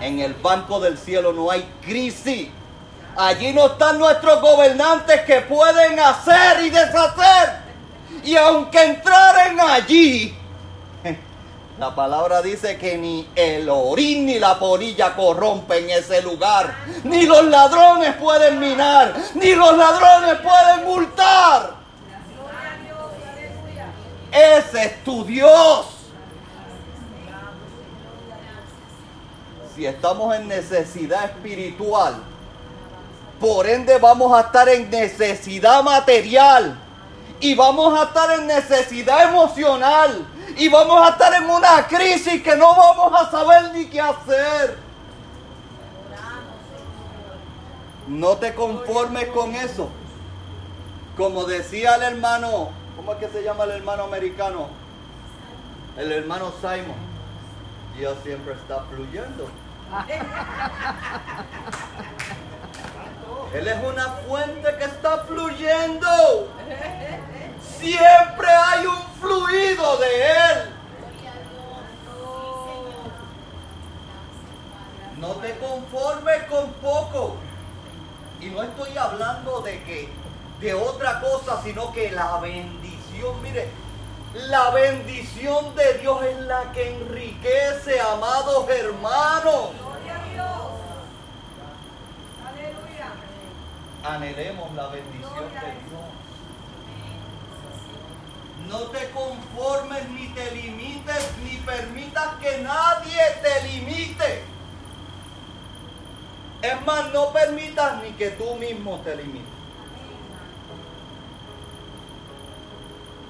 En 0.00 0.20
el 0.20 0.34
banco 0.34 0.80
del 0.80 0.96
cielo 0.96 1.32
no 1.32 1.50
hay 1.50 1.68
crisis. 1.82 2.48
Allí 3.16 3.52
no 3.52 3.66
están 3.66 3.98
nuestros 3.98 4.40
gobernantes 4.40 5.22
que 5.22 5.40
pueden 5.42 5.98
hacer 5.98 6.64
y 6.64 6.70
deshacer. 6.70 7.60
Y 8.24 8.36
aunque 8.36 8.82
entraren 8.82 9.60
allí, 9.60 10.36
La 11.80 11.94
palabra 11.94 12.42
dice 12.42 12.76
que 12.76 12.98
ni 12.98 13.26
el 13.34 13.66
orín 13.70 14.26
ni 14.26 14.38
la 14.38 14.58
polilla 14.58 15.16
corrompen 15.16 15.88
ese 15.88 16.20
lugar. 16.20 16.74
Ni 17.04 17.24
los 17.24 17.42
ladrones 17.46 18.16
pueden 18.16 18.60
minar. 18.60 19.14
Ni 19.34 19.54
los 19.54 19.78
ladrones 19.78 20.34
pueden 20.42 20.84
multar. 20.84 21.70
Ese 24.30 24.84
es 24.84 25.04
tu 25.04 25.24
Dios. 25.24 25.86
Si 29.74 29.86
estamos 29.86 30.36
en 30.36 30.48
necesidad 30.48 31.24
espiritual, 31.24 32.16
por 33.40 33.66
ende 33.66 33.96
vamos 33.96 34.36
a 34.36 34.42
estar 34.42 34.68
en 34.68 34.90
necesidad 34.90 35.82
material 35.82 36.78
y 37.40 37.54
vamos 37.54 37.98
a 37.98 38.04
estar 38.04 38.38
en 38.38 38.46
necesidad 38.48 39.30
emocional 39.30 40.26
y 40.56 40.68
vamos 40.68 41.06
a 41.06 41.10
estar 41.10 41.34
en 41.34 41.48
una 41.48 41.86
crisis 41.86 42.42
que 42.42 42.56
no 42.56 42.74
vamos 42.74 43.20
a 43.20 43.30
saber 43.30 43.72
ni 43.74 43.86
qué 43.86 44.00
hacer. 44.00 44.78
No 48.08 48.36
te 48.36 48.54
conformes 48.54 49.28
con 49.28 49.54
eso. 49.54 49.88
Como 51.16 51.44
decía 51.44 51.94
el 51.96 52.02
hermano, 52.02 52.70
¿cómo 52.96 53.12
es 53.12 53.18
que 53.18 53.28
se 53.28 53.42
llama 53.42 53.64
el 53.64 53.70
hermano 53.70 54.04
americano? 54.04 54.68
El 55.96 56.10
hermano 56.12 56.52
Simon. 56.60 57.10
Dios 57.96 58.16
siempre 58.24 58.54
está 58.54 58.84
fluyendo. 58.90 59.48
Él 63.54 63.66
es 63.66 63.84
una 63.84 64.06
fuente 64.26 64.76
que 64.78 64.84
está 64.84 65.24
fluyendo. 65.24 66.48
Siempre 67.78 68.48
hay 68.48 68.86
un 68.86 69.02
fluido 69.20 69.96
de 69.98 70.30
Él. 70.30 70.74
No 75.18 75.28
te 75.34 75.52
con 76.60 76.72
poco. 76.74 77.36
Y 78.40 78.46
no 78.46 78.62
estoy 78.62 78.96
hablando 78.96 79.60
de 79.60 79.82
que 79.84 80.08
de 80.60 80.74
otra 80.74 81.20
cosa, 81.20 81.62
sino 81.62 81.92
que 81.92 82.10
la 82.10 82.38
bendición, 82.38 83.42
mire, 83.42 83.68
la 84.34 84.70
bendición 84.70 85.74
de 85.74 85.98
Dios 85.98 86.22
es 86.24 86.38
la 86.40 86.72
que 86.72 86.90
enriquece, 86.90 88.00
amados 88.00 88.68
hermanos. 88.68 89.70
Gloria 89.78 90.16
a 90.16 90.32
Dios. 90.32 90.62
Aleluya. 92.46 94.14
Anhelemos 94.14 94.74
la 94.74 94.86
bendición 94.88 95.34
de 95.34 95.60
Dios. 95.60 96.00
No 98.68 98.78
te 98.90 99.10
conformes 99.10 100.08
ni 100.10 100.28
te 100.28 100.50
limites 100.52 101.32
ni 101.42 101.56
permitas 101.58 102.36
que 102.40 102.58
nadie 102.58 103.20
te 103.42 103.68
limite. 103.68 104.49
Es 106.62 106.86
más, 106.86 107.12
no 107.12 107.32
permitas 107.32 108.02
ni 108.02 108.10
que 108.12 108.30
tú 108.30 108.54
mismo 108.56 108.98
te 108.98 109.16
limites. 109.16 109.48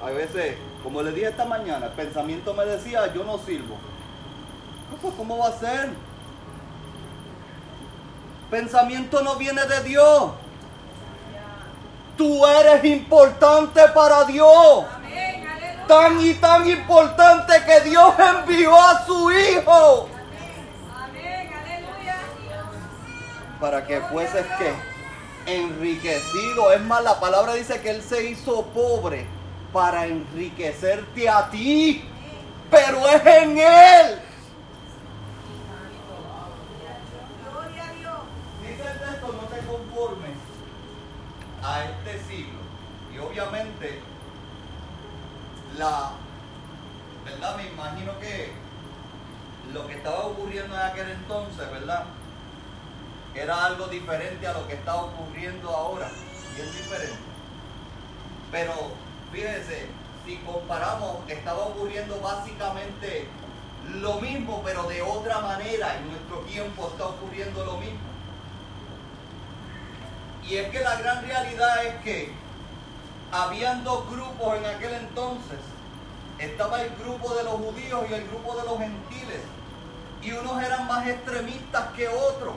A 0.03 0.11
veces, 0.11 0.57
como 0.83 1.03
le 1.03 1.13
dije 1.13 1.29
esta 1.29 1.45
mañana, 1.45 1.87
el 1.87 1.93
pensamiento 1.93 2.55
me 2.55 2.65
decía, 2.65 3.13
yo 3.13 3.23
no 3.23 3.39
sirvo. 3.39 3.77
No, 4.91 4.97
pues, 4.97 5.15
¿Cómo 5.15 5.39
va 5.39 5.49
a 5.49 5.53
ser? 5.53 5.91
Pensamiento 8.51 9.23
no 9.23 9.37
viene 9.37 9.65
de 9.65 9.83
Dios. 9.85 10.33
Tú 12.17 12.45
eres 12.47 12.85
importante 12.85 13.81
para 13.95 14.25
Dios. 14.25 14.85
Amén. 14.93 15.47
Tan 15.87 16.21
y 16.21 16.35
tan 16.35 16.69
importante 16.69 17.53
que 17.65 17.89
Dios 17.89 18.15
envió 18.19 18.75
a 18.75 19.07
su 19.07 19.31
Hijo 19.31 20.10
para 23.61 23.87
que 23.87 24.01
fueses 24.01 24.47
que 24.59 24.73
enriquecido. 25.47 26.73
Es 26.73 26.81
más, 26.83 27.03
la 27.05 27.21
palabra 27.21 27.55
dice 27.55 27.81
que 27.81 27.91
Él 27.91 28.03
se 28.03 28.31
hizo 28.31 28.65
pobre 28.67 29.27
para 29.73 30.07
enriquecerte 30.07 31.29
a 31.29 31.51
ti. 31.51 32.05
Pero 32.71 33.09
es 33.09 33.27
en 33.27 33.59
Él. 33.59 34.21
Gloria 37.51 37.85
a 37.85 37.93
Dios. 37.93 38.19
Dice 38.63 38.91
el 38.91 38.99
texto, 38.99 39.27
no 39.27 39.49
te 39.49 39.67
conformes 39.67 40.37
a 41.63 41.85
este 41.85 42.25
siglo. 42.29 42.61
Y 43.13 43.19
obviamente, 43.19 44.01
la 45.77 46.13
verdad, 47.25 47.57
me 47.57 47.67
imagino 47.69 48.19
que 48.21 48.53
lo 49.75 49.87
que 49.87 49.95
estaba 49.95 50.27
ocurriendo 50.27 50.75
en 50.75 50.81
aquel 50.81 51.11
entonces, 51.11 51.71
¿verdad? 51.71 52.05
Era 53.35 53.65
algo 53.65 53.87
diferente 53.87 54.47
a 54.47 54.53
lo 54.53 54.67
que 54.67 54.75
está 54.75 54.95
ocurriendo 54.97 55.71
ahora. 55.71 56.09
Es 56.59 56.77
diferente. 56.77 57.19
Pero 58.51 58.73
fíjense, 59.33 59.87
si 60.27 60.37
comparamos, 60.39 61.19
estaba 61.29 61.67
ocurriendo 61.67 62.21
básicamente 62.21 63.29
lo 63.95 64.21
mismo, 64.21 64.63
pero 64.65 64.85
de 64.85 65.03
otra 65.03 65.41
manera. 65.41 65.97
En 65.97 66.09
nuestro 66.11 66.39
tiempo 66.41 66.89
está 66.89 67.07
ocurriendo 67.07 67.65
lo 67.65 67.77
mismo. 67.79 68.01
Y 70.47 70.57
es 70.57 70.69
que 70.71 70.81
la 70.81 70.97
gran 70.97 71.25
realidad 71.25 71.85
es 71.85 71.95
que 72.03 72.33
habían 73.31 73.85
dos 73.85 74.11
grupos 74.11 74.57
en 74.57 74.67
aquel 74.67 74.95
entonces. 74.95 75.59
Estaba 76.39 76.83
el 76.83 76.91
grupo 76.97 77.35
de 77.35 77.45
los 77.45 77.55
judíos 77.55 78.05
y 78.11 78.15
el 78.15 78.27
grupo 78.27 78.57
de 78.57 78.65
los 78.65 78.79
gentiles. 78.79 79.41
Y 80.23 80.33
unos 80.33 80.63
eran 80.63 80.87
más 80.87 81.07
extremistas 81.07 81.93
que 81.95 82.09
otros. 82.09 82.55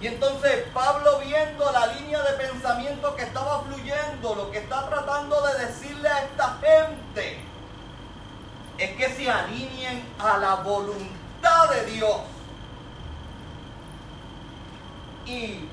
Y 0.00 0.06
entonces 0.06 0.64
Pablo 0.72 1.18
viendo 1.18 1.70
la 1.72 1.86
línea 1.94 2.22
de 2.22 2.32
pensamiento 2.34 3.16
que 3.16 3.22
estaba 3.22 3.62
fluyendo, 3.62 4.34
lo 4.34 4.50
que 4.50 4.58
está 4.58 4.88
tratando 4.88 5.44
de 5.46 5.66
decirle 5.66 6.08
a 6.08 6.24
esta 6.24 6.58
gente, 6.60 7.38
es 8.78 8.90
que 8.96 9.08
se 9.08 9.28
alineen 9.28 10.04
a 10.20 10.38
la 10.38 10.54
voluntad 10.56 11.70
de 11.70 11.84
Dios. 11.86 12.16
Y 15.26 15.68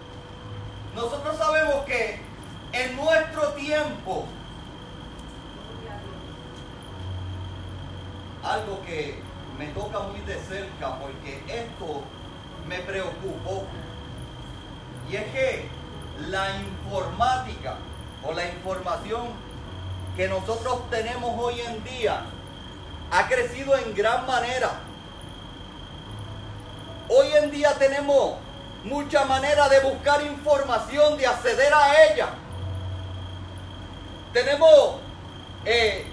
nosotros 0.95 1.37
sabemos 1.37 1.85
que 1.85 2.19
en 2.71 2.95
nuestro 2.95 3.49
tiempo, 3.49 4.25
algo 8.43 8.81
que 8.85 9.21
me 9.57 9.67
toca 9.67 9.99
muy 9.99 10.19
de 10.21 10.39
cerca 10.41 10.99
porque 10.99 11.43
esto 11.47 12.01
me 12.67 12.79
preocupó, 12.79 13.65
y 15.09 15.15
es 15.15 15.23
que 15.31 15.69
la 16.29 16.57
informática 16.57 17.77
o 18.23 18.33
la 18.33 18.45
información 18.47 19.27
que 20.15 20.27
nosotros 20.27 20.89
tenemos 20.89 21.31
hoy 21.37 21.59
en 21.61 21.83
día 21.83 22.21
ha 23.11 23.27
crecido 23.27 23.77
en 23.77 23.93
gran 23.93 24.25
manera. 24.25 24.71
Hoy 27.09 27.27
en 27.35 27.51
día 27.51 27.73
tenemos 27.77 28.35
mucha 28.83 29.25
manera 29.25 29.69
de 29.69 29.79
buscar 29.81 30.21
información, 30.23 31.17
de 31.17 31.27
acceder 31.27 31.73
a 31.73 32.03
ella. 32.05 32.29
Tenemos 34.33 34.95
eh, 35.65 36.05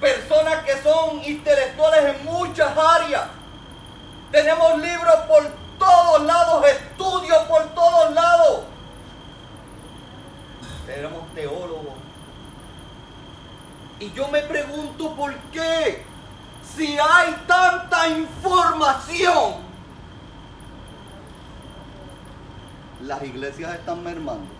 personas 0.00 0.64
que 0.64 0.82
son 0.82 1.22
intelectuales 1.24 2.16
en 2.16 2.24
muchas 2.24 2.76
áreas. 2.76 3.24
Tenemos 4.30 4.78
libros 4.78 5.14
por 5.28 5.63
todos 5.84 6.22
lados, 6.22 6.64
estudios 6.66 7.38
por 7.44 7.62
todos 7.74 8.14
lados. 8.14 8.60
Tenemos 10.86 11.34
teólogos. 11.34 11.94
Y 14.00 14.12
yo 14.12 14.28
me 14.28 14.42
pregunto 14.42 15.14
por 15.14 15.34
qué, 15.52 16.04
si 16.76 16.98
hay 16.98 17.34
tanta 17.46 18.08
información, 18.08 19.54
las 23.02 23.22
iglesias 23.22 23.74
están 23.74 24.02
mermando. 24.02 24.52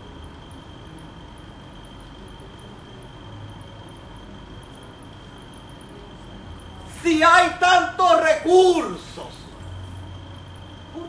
Si 7.02 7.22
hay 7.22 7.50
tantos 7.60 8.22
recursos, 8.22 9.34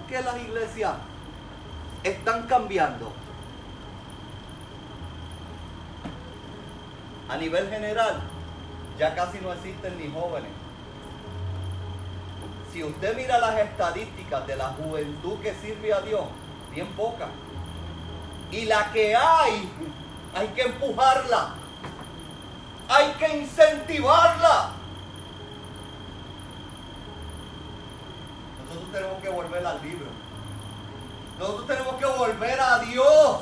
¿por 0.05 0.13
qué 0.13 0.21
las 0.21 0.37
iglesias 0.37 0.93
están 2.03 2.43
cambiando? 2.43 3.11
A 7.27 7.37
nivel 7.37 7.69
general, 7.69 8.21
ya 8.99 9.15
casi 9.15 9.39
no 9.39 9.51
existen 9.51 9.97
ni 9.97 10.11
jóvenes. 10.11 10.51
Si 12.71 12.83
usted 12.83 13.15
mira 13.15 13.39
las 13.39 13.57
estadísticas 13.57 14.45
de 14.45 14.55
la 14.55 14.67
juventud 14.69 15.39
que 15.41 15.55
sirve 15.55 15.91
a 15.91 16.01
Dios, 16.01 16.25
bien 16.71 16.87
poca. 16.89 17.29
Y 18.51 18.65
la 18.65 18.91
que 18.91 19.15
hay, 19.15 19.71
hay 20.35 20.47
que 20.49 20.61
empujarla. 20.61 21.55
Hay 22.89 23.11
que 23.13 23.37
incentivarla. 23.37 24.69
Nosotros 28.75 28.91
tenemos 28.91 29.21
que 29.21 29.29
volver 29.29 29.65
al 29.65 29.81
libro. 29.81 30.07
Nosotros 31.39 31.67
tenemos 31.67 31.95
que 31.95 32.05
volver 32.05 32.59
a 32.59 32.79
Dios. 32.79 33.39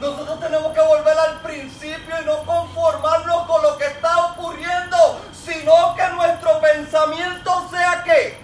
Nosotros 0.00 0.40
tenemos 0.40 0.72
que 0.72 0.80
volver 0.80 1.18
al 1.18 1.40
principio 1.40 2.14
y 2.20 2.24
no 2.24 2.38
conformarnos 2.44 3.46
con 3.46 3.62
lo 3.62 3.76
que 3.76 3.86
está 3.86 4.32
ocurriendo, 4.32 5.20
sino 5.32 5.94
que 5.94 6.08
nuestro 6.08 6.60
pensamiento 6.60 7.68
sea 7.70 8.02
que 8.02 8.42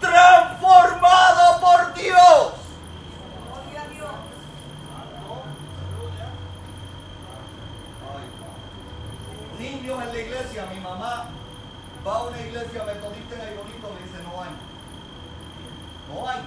transformado 0.00 1.60
por 1.60 1.94
Dios. 1.94 2.52
Niños 9.58 10.02
en 10.02 10.12
la 10.12 10.18
iglesia, 10.18 10.66
mi 10.74 10.80
mamá 10.80 11.26
va 12.06 12.16
a 12.16 12.22
una 12.24 12.40
iglesia 12.40 12.84
metodista 12.84 13.34
en 13.36 13.40
el 13.40 13.54
bonito, 13.56 13.88
me 13.94 14.02
dice 14.02 14.22
no 14.22 14.42
hay. 14.42 14.65
No 16.12 16.28
hay. 16.28 16.38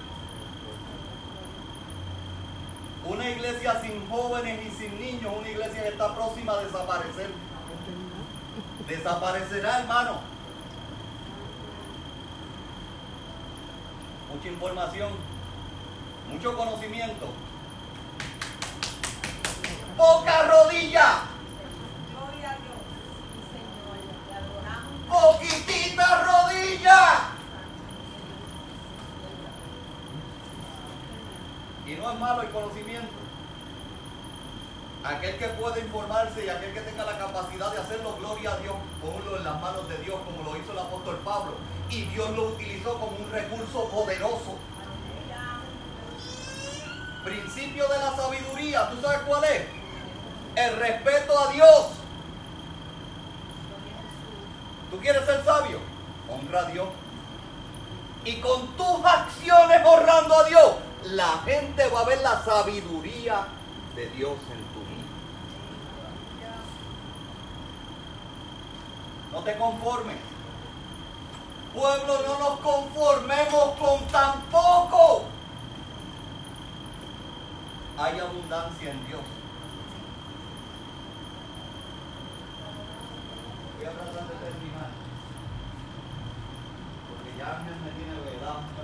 Una 3.05 3.29
iglesia 3.29 3.81
sin 3.81 4.07
jóvenes 4.09 4.59
y 4.67 4.71
sin 4.77 4.99
niños, 4.99 5.33
una 5.39 5.49
iglesia 5.49 5.83
que 5.83 5.89
está 5.89 6.13
próxima 6.15 6.53
a 6.53 6.57
desaparecer. 6.63 7.31
Desaparecerá, 8.87 9.79
hermano. 9.79 10.19
Mucha 14.33 14.47
información, 14.47 15.11
mucho 16.29 16.55
conocimiento. 16.55 17.27
Poca 19.97 20.43
rodilla, 20.43 21.23
Gloria 22.11 22.51
a 22.51 22.55
Dios. 22.55 22.77
poquitita 25.09 26.23
rodilla. 26.23 27.38
Y 31.89 31.95
no 31.95 32.11
es 32.11 32.19
malo 32.19 32.43
el 32.43 32.49
conocimiento. 32.49 33.09
Aquel 35.03 35.37
que 35.37 35.47
puede 35.47 35.81
informarse 35.81 36.45
y 36.45 36.49
aquel 36.49 36.71
que 36.71 36.81
tenga 36.81 37.03
la 37.03 37.17
capacidad 37.17 37.71
de 37.71 37.79
hacerlo, 37.79 38.15
gloria 38.19 38.51
a 38.51 38.57
Dios, 38.57 38.75
ponlo 39.01 39.37
en 39.37 39.43
las 39.43 39.59
manos 39.59 39.89
de 39.89 39.97
Dios, 39.97 40.19
como 40.23 40.43
lo 40.43 40.55
hizo 40.55 40.71
el 40.71 40.77
apóstol 40.77 41.17
Pablo. 41.25 41.53
Y 41.89 42.03
Dios 42.03 42.29
lo 42.35 42.49
utilizó 42.49 42.93
como 42.93 43.17
un 43.17 43.31
recurso 43.31 43.85
poderoso. 43.89 44.55
Principio 47.23 47.87
de 47.87 47.97
la 47.97 48.15
sabiduría, 48.15 48.89
¿tú 48.91 49.01
sabes 49.01 49.19
cuál 49.25 49.43
es? 49.45 49.65
El 50.55 50.75
respeto 50.77 51.39
a 51.39 51.51
Dios. 51.53 51.87
¿Tú 54.91 54.99
quieres 54.99 55.25
ser 55.25 55.43
sabio? 55.43 55.79
Honra 56.29 56.59
a 56.59 56.65
Dios. 56.65 56.87
Y 58.25 58.39
con 58.41 58.67
tus 58.77 59.05
acciones 59.05 59.81
honrando 59.85 60.35
a 60.35 60.43
Dios, 60.43 60.75
la 61.05 61.39
gente 61.45 61.87
va 61.87 62.01
a 62.01 62.05
ver 62.05 62.21
la 62.21 62.43
sabiduría 62.43 63.47
de 63.95 64.09
Dios 64.09 64.37
en 64.51 64.63
tu 64.73 64.79
vida. 64.81 64.99
No 69.31 69.39
te 69.43 69.57
conformes. 69.57 70.17
Pueblo, 71.73 72.21
no 72.27 72.39
nos 72.39 72.59
conformemos 72.59 73.75
con 73.79 74.07
tan 74.07 74.41
poco. 74.43 75.25
Hay 77.97 78.19
abundancia 78.19 78.91
en 78.91 79.07
Dios. 79.07 79.21
Voy 83.77 83.85
a 83.85 83.91
tratar 83.91 84.27
de 84.27 84.35
terminar. 84.35 84.89
Porque 87.07 87.37
ya 87.37 87.61
me 87.83 87.91
tiene 87.91 88.19
velado. 88.19 88.78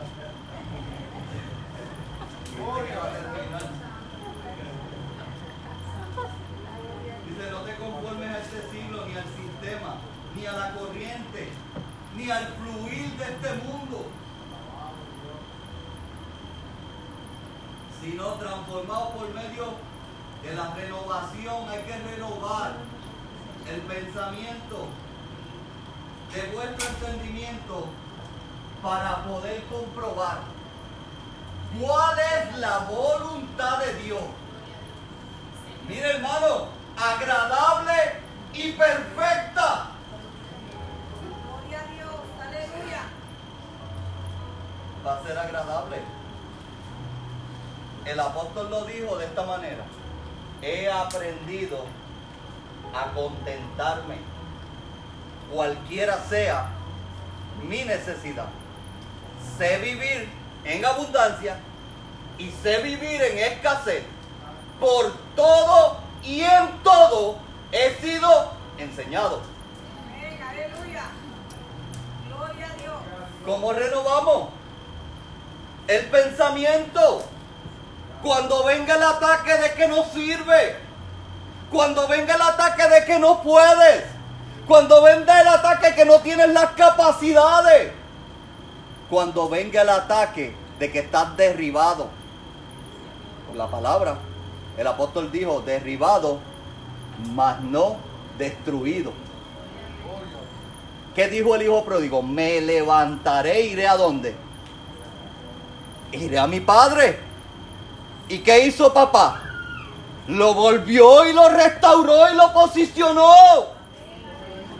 Dice 7.27 7.51
no 7.51 7.59
te 7.61 7.75
conformes 7.75 8.29
a 8.29 8.39
este 8.39 8.71
siglo, 8.71 9.05
ni 9.05 9.17
al 9.17 9.25
sistema, 9.25 9.95
ni 10.35 10.45
a 10.45 10.53
la 10.53 10.73
corriente, 10.75 11.49
ni 12.15 12.31
al 12.31 12.47
fluir 12.47 13.11
de 13.17 13.23
este 13.25 13.53
mundo. 13.65 14.05
Sino 18.01 18.33
transformado 18.35 19.09
por 19.11 19.33
medio 19.33 19.73
de 20.43 20.55
la 20.55 20.73
renovación. 20.75 21.69
Hay 21.69 21.83
que 21.83 21.97
renovar 21.97 22.75
el 23.69 23.81
pensamiento 23.81 24.87
de 26.33 26.51
vuestro 26.53 26.87
entendimiento 26.87 27.87
para 28.81 29.23
poder 29.23 29.63
comprobar 29.65 30.54
cuál 31.79 32.17
es 32.19 32.57
la 32.57 32.79
voluntad 32.79 33.79
de 33.79 33.93
Dios. 34.03 34.21
Mire 35.87 36.11
hermano, 36.11 36.67
agradable 36.97 37.93
y 38.53 38.71
perfecta. 38.71 39.91
Gloria 41.21 41.79
a 41.79 41.93
Dios. 41.93 42.15
Aleluya. 42.41 43.01
Va 45.05 45.17
a 45.17 45.23
ser 45.23 45.37
agradable. 45.37 45.97
El 48.05 48.19
apóstol 48.19 48.69
lo 48.69 48.85
dijo 48.85 49.17
de 49.17 49.25
esta 49.25 49.43
manera. 49.43 49.83
He 50.61 50.89
aprendido 50.89 51.85
a 52.93 53.11
contentarme, 53.13 54.17
cualquiera 55.51 56.17
sea 56.29 56.67
mi 57.67 57.83
necesidad. 57.83 58.47
Sé 59.57 59.79
vivir 59.79 60.29
en 60.65 60.83
abundancia 60.83 61.57
y 62.37 62.51
sé 62.51 62.79
vivir 62.79 63.21
en 63.21 63.39
escasez. 63.39 64.03
Por 64.79 65.13
todo 65.35 65.97
y 66.23 66.41
en 66.41 66.83
todo 66.83 67.37
he 67.71 67.95
sido 68.01 68.51
enseñado. 68.77 69.41
Amén. 70.03 70.39
Aleluya. 70.41 71.03
Gloria 72.27 72.65
a 72.65 72.81
Dios. 72.81 72.95
¿Cómo 73.45 73.73
renovamos? 73.73 74.49
El 75.87 76.05
pensamiento. 76.07 77.23
Cuando 78.21 78.63
venga 78.65 78.95
el 78.95 79.03
ataque 79.03 79.53
de 79.53 79.73
que 79.75 79.87
no 79.87 80.03
sirve. 80.05 80.77
Cuando 81.71 82.07
venga 82.07 82.35
el 82.35 82.41
ataque 82.41 82.87
de 82.87 83.05
que 83.05 83.19
no 83.19 83.41
puedes. 83.41 84.03
Cuando 84.67 85.03
venga 85.03 85.41
el 85.41 85.47
ataque 85.47 85.93
que 85.93 86.05
no 86.05 86.19
tienes 86.21 86.49
las 86.49 86.71
capacidades. 86.71 87.93
Cuando 89.15 89.47
venga 89.47 89.81
el 89.81 89.87
ataque 89.87 90.53
de 90.77 90.91
que 90.91 90.99
estás 90.99 91.37
derribado. 91.37 92.09
Por 93.47 93.55
la 93.55 93.65
palabra. 93.67 94.17
El 94.77 94.85
apóstol 94.87 95.31
dijo, 95.31 95.61
derribado, 95.61 96.39
mas 97.31 97.61
no 97.61 97.95
destruido. 98.37 99.13
¿Qué 101.15 101.29
dijo 101.29 101.55
el 101.55 101.61
hijo 101.61 101.85
pródigo? 101.85 102.21
Me 102.21 102.59
levantaré, 102.59 103.61
iré 103.61 103.87
a 103.87 103.95
dónde? 103.95 104.35
Iré 106.11 106.37
a 106.37 106.45
mi 106.45 106.59
padre. 106.59 107.17
¿Y 108.27 108.39
qué 108.39 108.67
hizo 108.67 108.93
papá? 108.93 109.41
Lo 110.27 110.53
volvió 110.53 111.25
y 111.25 111.31
lo 111.31 111.47
restauró 111.47 112.29
y 112.33 112.35
lo 112.35 112.51
posicionó. 112.51 113.31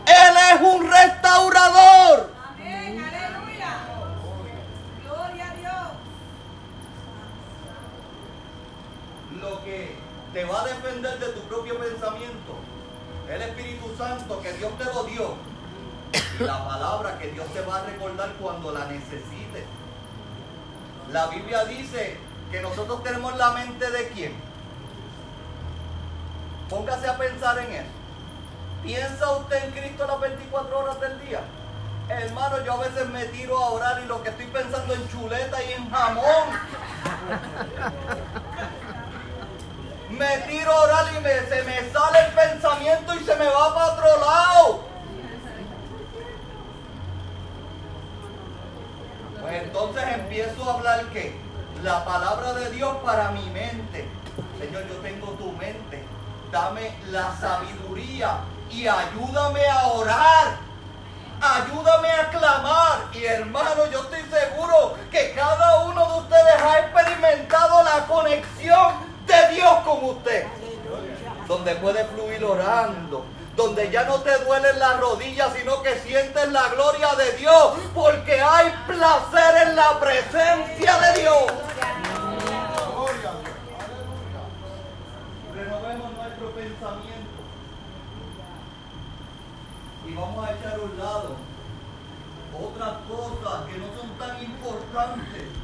Él 0.04 0.36
es 0.52 0.60
un 0.60 0.86
restaurador. 0.90 2.36
Amén. 2.46 3.00
Aleluya. 3.00 3.72
Gloria 5.04 5.50
a 5.50 5.54
Dios. 5.54 5.72
Lo 9.48 9.62
que 9.62 9.94
te 10.32 10.44
va 10.44 10.62
a 10.62 10.64
defender 10.64 11.18
de 11.20 11.28
tu 11.28 11.40
propio 11.42 11.78
pensamiento, 11.78 12.54
el 13.30 13.42
Espíritu 13.42 13.94
Santo 13.96 14.40
que 14.42 14.52
Dios 14.54 14.76
te 14.76 14.84
lo 14.84 15.04
dio, 15.04 15.34
la 16.40 16.66
palabra 16.66 17.16
que 17.18 17.30
Dios 17.30 17.46
te 17.52 17.60
va 17.60 17.76
a 17.76 17.84
recordar 17.84 18.32
cuando 18.40 18.72
la 18.72 18.86
necesites. 18.86 19.64
La 21.12 21.28
Biblia 21.28 21.64
dice 21.66 22.18
que 22.50 22.60
nosotros 22.60 23.04
tenemos 23.04 23.36
la 23.36 23.52
mente 23.52 23.88
de 23.88 24.08
quién. 24.08 24.34
Póngase 26.68 27.06
a 27.06 27.16
pensar 27.16 27.58
en 27.60 27.72
eso. 27.72 27.86
¿Piensa 28.82 29.30
usted 29.30 29.64
en 29.64 29.70
Cristo 29.70 30.06
las 30.06 30.20
24 30.20 30.78
horas 30.78 31.00
del 31.00 31.20
día? 31.26 31.42
Hermano, 32.08 32.64
yo 32.64 32.72
a 32.72 32.78
veces 32.78 33.08
me 33.10 33.24
tiro 33.26 33.56
a 33.58 33.70
orar 33.70 34.02
y 34.02 34.06
lo 34.06 34.22
que 34.22 34.30
estoy 34.30 34.46
pensando 34.46 34.92
en 34.94 35.08
chuleta 35.08 35.62
y 35.62 35.72
en 35.72 35.90
jamón. 35.90 36.48
Me 40.10 40.38
tiro 40.48 40.70
a 40.72 40.80
orar 40.82 41.06
y 41.16 41.20
me- 41.20 41.40
se 41.48 41.62
me 41.64 41.90
sale 41.90 42.18
el 42.26 42.32
pensamiento 42.32 43.14
y 43.14 43.24
se 43.24 43.36
me 43.36 43.46
va 43.46 43.74
para 43.74 43.92
otro 43.92 44.20
lado. 44.20 44.80
Pues 49.40 49.62
entonces 49.62 50.04
empiezo 50.14 50.70
a 50.70 50.74
hablar 50.74 51.04
que 51.06 51.38
la 51.82 52.04
palabra 52.04 52.52
de 52.54 52.70
Dios 52.70 52.96
para 53.04 53.30
mi 53.30 53.44
mente. 53.50 54.08
Señor, 54.58 54.86
yo 54.88 54.94
tengo 54.96 55.28
tu 55.32 55.52
mente. 55.52 56.04
Dame 56.50 56.96
la 57.10 57.34
sabiduría 57.38 58.38
y 58.70 58.86
ayúdame 58.86 59.66
a 59.68 59.86
orar. 59.88 60.56
Ayúdame 61.40 62.10
a 62.10 62.30
clamar. 62.30 62.98
Y 63.12 63.24
hermano, 63.24 63.86
yo 63.92 64.02
estoy 64.02 64.22
seguro 64.22 64.96
que 65.10 65.32
cada 65.34 65.80
uno 65.84 66.06
de 66.12 66.18
ustedes 66.20 66.62
ha 66.62 66.78
experimentado 66.80 67.82
la 67.82 68.06
conexión 68.06 69.05
de 69.26 69.54
Dios 69.54 69.74
con 69.84 70.04
usted. 70.04 70.46
Donde 71.46 71.74
puede 71.76 72.04
fluir 72.06 72.44
orando. 72.44 73.24
Donde 73.54 73.90
ya 73.90 74.04
no 74.04 74.20
te 74.20 74.36
duelen 74.44 74.78
las 74.78 75.00
rodillas, 75.00 75.52
sino 75.56 75.82
que 75.82 75.98
sientes 76.00 76.48
la 76.52 76.68
gloria 76.68 77.14
de 77.14 77.32
Dios. 77.32 77.72
Porque 77.94 78.40
hay 78.40 78.72
placer 78.86 79.68
en 79.68 79.76
la 79.76 79.98
presencia 79.98 80.98
de 80.98 81.20
Dios. 81.20 81.44
Renovemos 85.54 86.12
nuestro 86.12 86.50
pensamiento. 86.50 87.40
Y 90.06 90.14
vamos 90.14 90.48
a 90.48 90.52
echar 90.52 90.74
a 90.74 90.84
un 90.84 90.98
lado 90.98 91.36
otras 92.58 92.94
cosas 93.08 93.66
que 93.66 93.78
no 93.78 93.86
son 93.98 94.10
tan 94.18 94.42
importantes. 94.42 95.55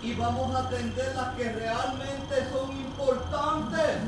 Y 0.00 0.14
vamos 0.14 0.54
a 0.54 0.60
atender 0.60 1.14
las 1.16 1.34
que 1.34 1.52
realmente 1.52 2.48
son 2.52 2.70
importantes. 2.70 3.98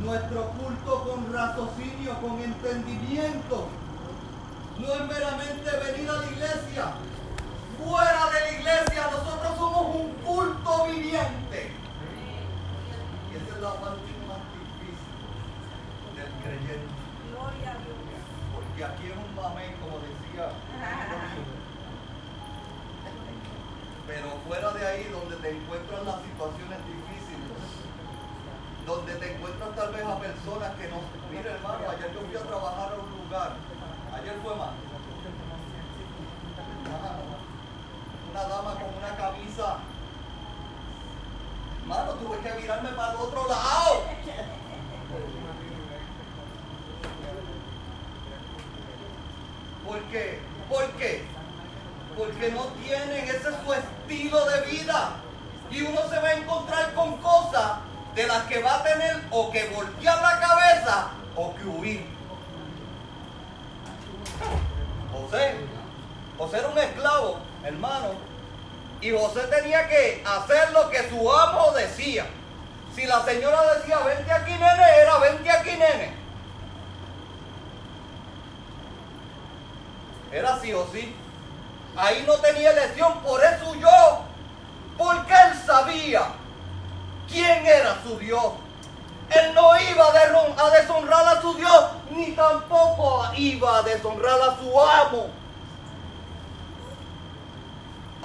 Nuestro 0.00 0.50
culto 0.50 1.02
con 1.04 1.32
raciocinio, 1.32 2.14
con 2.20 2.40
entendimiento. 2.40 3.68
No 4.78 4.94
es 4.94 5.00
meramente 5.00 5.70
venir 5.70 6.08
a 6.08 6.16
la 6.16 6.26
iglesia. 6.26 6.92
Fuera 7.84 8.30
de 8.30 8.40
la 8.40 8.50
iglesia 8.52 9.10
nosotros 9.10 9.56
somos 9.58 9.96
un 9.96 10.10
culto 10.24 10.86
viviente. 10.86 11.72
Y 13.30 13.36
esa 13.36 13.56
es 13.56 13.62
la 13.62 13.72
parte 13.74 14.10
más 14.28 14.40
difícil 14.56 15.20
del 16.16 16.32
creyente. 16.42 16.94
Porque 18.54 18.84
aquí 18.84 19.06
es 19.06 19.16
un 19.16 19.34
mamén, 19.34 19.74
como 19.80 19.98
decía. 19.98 20.19
Pero 24.10 24.28
fuera 24.44 24.72
de 24.72 24.86
ahí, 24.88 25.04
donde 25.04 25.36
te 25.36 25.50
encuentras 25.50 26.02
las 26.02 26.16
situaciones 26.22 26.78
difíciles, 26.82 27.62
donde 28.84 29.14
te 29.14 29.34
encuentras 29.36 29.76
tal 29.76 29.92
vez 29.92 30.02
a 30.02 30.18
personas 30.18 30.74
que 30.74 30.88
no. 30.88 30.98
Mira, 31.30 31.52
hermano, 31.52 31.78
ayer 31.88 32.12
yo 32.12 32.20
fui 32.26 32.36
a 32.36 32.42
trabajar 32.42 32.90
a 32.90 32.96
un 32.98 33.22
lugar. 33.22 33.52
Ayer 34.12 34.34
fue 34.42 34.56
más. 34.56 34.70
Una 38.32 38.42
dama 38.42 38.74
con 38.74 38.98
una 38.98 39.16
camisa. 39.16 39.78
Hermano, 41.82 42.12
tuve 42.14 42.38
que 42.38 42.60
mirarme 42.60 42.88
para 42.90 43.12
el 43.12 43.18
otro 43.18 43.46
lado. 43.46 44.02
¿Por 49.86 50.00
qué? 50.10 50.40
¿Por 50.68 50.90
qué? 50.98 51.39
Porque 52.20 52.50
no 52.50 52.64
tienen, 52.84 53.24
ese 53.24 53.48
es 53.48 53.54
su 53.64 53.72
estilo 53.72 54.44
de 54.44 54.60
vida. 54.70 55.12
Y 55.70 55.80
uno 55.80 56.02
se 56.06 56.18
va 56.18 56.28
a 56.28 56.34
encontrar 56.34 56.92
con 56.92 57.16
cosas 57.16 57.78
de 58.14 58.26
las 58.26 58.42
que 58.42 58.62
va 58.62 58.74
a 58.74 58.82
tener 58.82 59.22
o 59.30 59.50
que 59.50 59.64
voltear 59.68 60.20
la 60.20 60.38
cabeza 60.38 61.08
o 61.34 61.54
que 61.54 61.64
huir. 61.64 62.06
José, 65.10 65.54
José 66.36 66.58
era 66.58 66.68
un 66.68 66.78
esclavo, 66.78 67.38
hermano, 67.64 68.10
y 69.00 69.12
José 69.12 69.40
tenía 69.46 69.88
que 69.88 70.22
hacer 70.26 70.72
lo 70.72 70.90
que 70.90 71.08
su 71.08 71.32
amo 71.32 71.72
decía. 71.72 72.26
Si 72.94 73.06
la 73.06 73.24
señora 73.24 73.76
decía, 73.76 73.98
vente 74.00 74.30
aquí 74.30 74.52
nene, 74.52 74.84
era 75.00 75.16
vente 75.20 75.50
aquí 75.50 75.70
nene. 75.70 76.12
Era 80.30 80.60
sí 80.60 80.74
o 80.74 80.86
sí. 80.92 81.16
Ahí 82.00 82.24
no 82.26 82.34
tenía 82.36 82.70
elección, 82.70 83.20
por 83.20 83.44
eso 83.44 83.74
yo. 83.74 84.24
Porque 84.96 85.32
él 85.32 85.62
sabía 85.66 86.22
quién 87.28 87.66
era 87.66 88.02
su 88.02 88.18
Dios. 88.18 88.52
Él 89.28 89.54
no 89.54 89.78
iba 89.78 90.06
a 90.08 90.70
deshonrar 90.70 91.26
a 91.28 91.40
su 91.42 91.54
Dios, 91.54 91.84
ni 92.10 92.32
tampoco 92.32 93.24
iba 93.36 93.78
a 93.78 93.82
deshonrar 93.82 94.40
a 94.40 94.56
su 94.58 94.80
amo. 94.80 95.28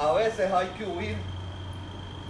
A 0.02 0.12
veces 0.14 0.52
hay 0.52 0.68
que 0.70 0.86
huir. 0.86 1.18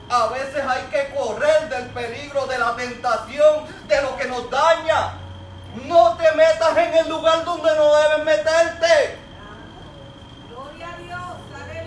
A 0.10 0.28
veces 0.28 0.64
hay 0.68 0.84
que 0.92 1.16
correr 1.16 1.70
del 1.70 1.90
peligro, 1.90 2.48
de 2.48 2.58
la 2.58 2.76
tentación, 2.76 3.66
de 3.88 4.02
lo 4.02 4.18
que 4.18 4.26
nos 4.26 4.50
daña. 4.50 5.14
No 5.86 6.16
te 6.18 6.32
metas 6.34 6.76
en 6.78 6.94
el 6.96 7.10
lugar 7.10 7.44
donde 7.46 7.76
no 7.76 7.96
debes 7.96 8.26
meterte. 8.26 9.25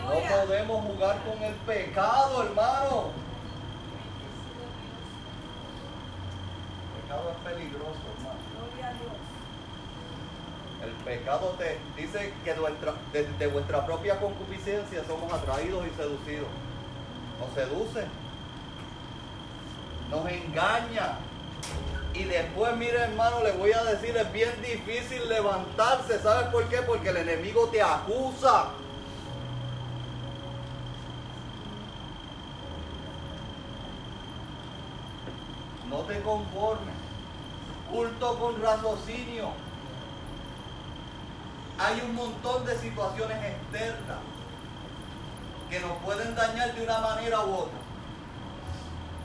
No 0.09 0.15
podemos 0.15 0.85
jugar 0.87 1.19
con 1.23 1.43
el 1.43 1.55
pecado, 1.55 2.43
hermano. 2.43 3.11
El 6.97 7.03
pecado 7.03 7.31
es 7.31 7.53
peligroso, 7.53 8.01
hermano. 8.17 8.39
Gloria 8.55 8.89
a 8.89 8.93
Dios. 8.93 9.13
El 10.83 10.93
pecado 11.05 11.57
te 11.59 11.79
dice 12.01 12.33
que 12.45 12.55
de, 13.13 13.25
de 13.39 13.47
vuestra 13.49 13.85
propia 13.85 14.19
concupiscencia 14.19 15.05
somos 15.07 15.31
atraídos 15.31 15.87
y 15.87 15.91
seducidos. 15.97 16.49
Nos 17.41 17.55
seduce, 17.55 18.07
nos 20.11 20.31
engaña. 20.31 21.19
Y 22.15 22.25
después, 22.25 22.75
mire 22.77 22.99
hermano, 22.99 23.43
le 23.43 23.53
voy 23.53 23.73
a 23.73 23.85
decir, 23.85 24.17
es 24.17 24.33
bien 24.33 24.51
difícil 24.63 25.29
levantarse. 25.29 26.19
¿Sabes 26.21 26.49
por 26.49 26.65
qué? 26.69 26.79
Porque 26.79 27.11
el 27.11 27.19
enemigo 27.19 27.69
te 27.69 27.83
acusa. 27.83 28.71
No 35.89 35.99
te 36.01 36.21
conformes. 36.21 36.95
Culto 37.91 38.39
con 38.39 38.61
raciocinio. 38.61 39.51
Hay 41.79 42.01
un 42.01 42.15
montón 42.15 42.67
de 42.67 42.77
situaciones 42.79 43.37
externas 43.45 44.19
que 45.71 45.81
nos 45.81 45.93
pueden 45.99 46.35
dañar 46.35 46.75
de 46.75 46.83
una 46.85 46.99
manera 46.99 47.41
u 47.41 47.55
otra. 47.55 47.79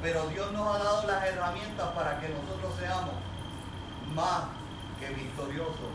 Pero 0.01 0.27
Dios 0.27 0.51
nos 0.51 0.75
ha 0.75 0.83
dado 0.83 1.07
las 1.07 1.23
herramientas 1.25 1.89
para 1.93 2.19
que 2.19 2.29
nosotros 2.29 2.73
seamos 2.79 3.15
más 4.13 4.43
que 4.99 5.09
victoriosos 5.13 5.91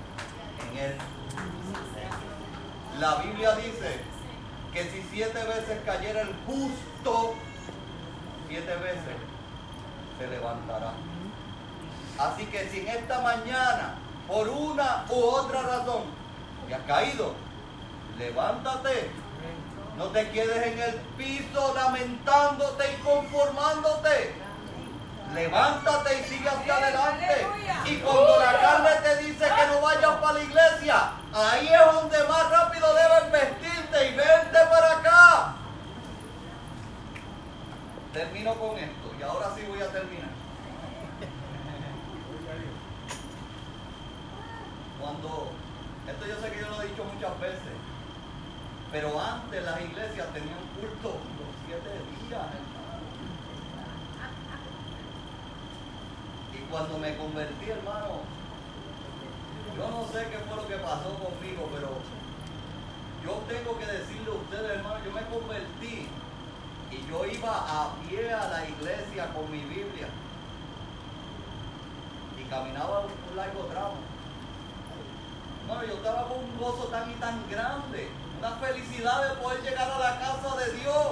en 0.71 0.79
Él. 0.79 0.97
La 2.99 3.17
Biblia 3.17 3.55
dice 3.57 4.01
que 4.73 4.85
si 4.91 5.03
siete 5.11 5.45
veces 5.45 5.79
cayera 5.85 6.23
el 6.23 6.35
justo, 6.47 7.35
siete 8.49 8.75
veces 8.77 9.17
se 10.19 10.27
levantará. 10.27 10.93
Así 12.19 12.47
que 12.47 12.69
si 12.69 12.81
en 12.81 12.89
esta 12.89 13.21
mañana, 13.21 13.95
por 14.27 14.49
una 14.49 15.05
u 15.09 15.23
otra 15.23 15.63
razón, 15.63 16.03
te 16.67 16.75
has 16.75 16.83
caído, 16.83 17.35
levántate. 18.19 19.11
No 19.97 20.07
te 20.07 20.31
quedes 20.31 20.67
en 20.67 20.79
el 20.79 20.95
piso 21.17 21.75
lamentándote 21.75 22.93
y 22.93 23.03
conformándote. 23.03 24.35
Levántate 25.35 26.21
y 26.21 26.25
sigue 26.25 26.49
hacia 26.49 26.77
adelante. 26.77 27.47
Y 27.85 27.97
cuando 27.99 28.39
la 28.39 28.61
carne 28.61 28.91
te 29.03 29.17
dice 29.25 29.45
que 29.45 29.67
no 29.67 29.81
vayas 29.81 30.13
para 30.21 30.33
la 30.35 30.41
iglesia, 30.41 31.13
ahí 31.35 31.69
es 31.69 31.93
donde 31.93 32.19
más 32.25 32.51
rápido 32.51 32.87
debes 32.95 33.33
vestirte 33.33 34.09
y 34.09 34.15
vente 34.15 34.59
para 34.71 34.99
acá. 34.99 35.55
Termino 38.13 38.55
con 38.55 38.79
esto 38.79 39.08
y 39.19 39.23
ahora 39.23 39.53
sí 39.55 39.63
voy 39.69 39.81
a 39.81 39.89
terminar. 39.91 40.31
Cuando, 45.01 45.51
esto 46.07 46.27
yo 46.27 46.41
sé 46.41 46.53
que 46.53 46.61
yo 46.61 46.69
lo 46.69 46.83
he 46.83 46.89
dicho 46.89 47.05
muchas 47.05 47.41
veces, 47.41 47.75
pero 48.93 49.21
antes 49.21 49.65
las 49.65 49.81
iglesias 49.81 50.27
tenían 50.33 50.59
culto 50.79 51.19
los 51.19 51.53
siete 51.67 51.91
días, 51.91 52.47
hermano. 52.47 52.99
Y 56.55 56.59
cuando 56.71 56.99
me 56.99 57.17
convertí, 57.17 57.71
hermano, 57.71 58.23
yo 59.77 59.89
no 59.91 60.07
sé 60.13 60.27
qué 60.31 60.39
fue 60.39 60.57
lo 60.57 60.67
que 60.67 60.77
pasó 60.77 61.11
conmigo, 61.15 61.69
pero 61.75 61.91
yo 63.25 63.33
tengo 63.49 63.79
que 63.79 63.87
decirle 63.87 64.31
a 64.31 64.35
ustedes, 64.35 64.79
hermano, 64.79 65.05
yo 65.05 65.13
me 65.13 65.23
convertí 65.27 66.09
y 66.91 67.07
yo 67.09 67.27
iba 67.27 67.51
a 67.51 67.95
pie 68.03 68.33
a 68.33 68.49
la 68.49 68.69
iglesia 68.69 69.33
con 69.35 69.51
mi 69.51 69.59
Biblia. 69.59 70.09
Y 72.39 72.45
caminaba 72.49 73.01
un 73.01 73.37
largo 73.37 73.65
tramo. 73.65 73.97
Bueno, 75.67 75.85
yo 75.85 75.95
estaba 75.95 76.29
con 76.29 76.39
un 76.39 76.59
gozo 76.59 76.85
tan 76.85 77.11
y 77.11 77.15
tan 77.15 77.49
grande. 77.51 78.11
Una 78.39 78.51
felicidad 78.53 79.29
de 79.29 79.43
poder 79.43 79.63
llegar 79.63 79.91
a 79.91 79.99
la 79.99 80.19
casa 80.19 80.57
de 80.57 80.73
Dios. 80.73 81.07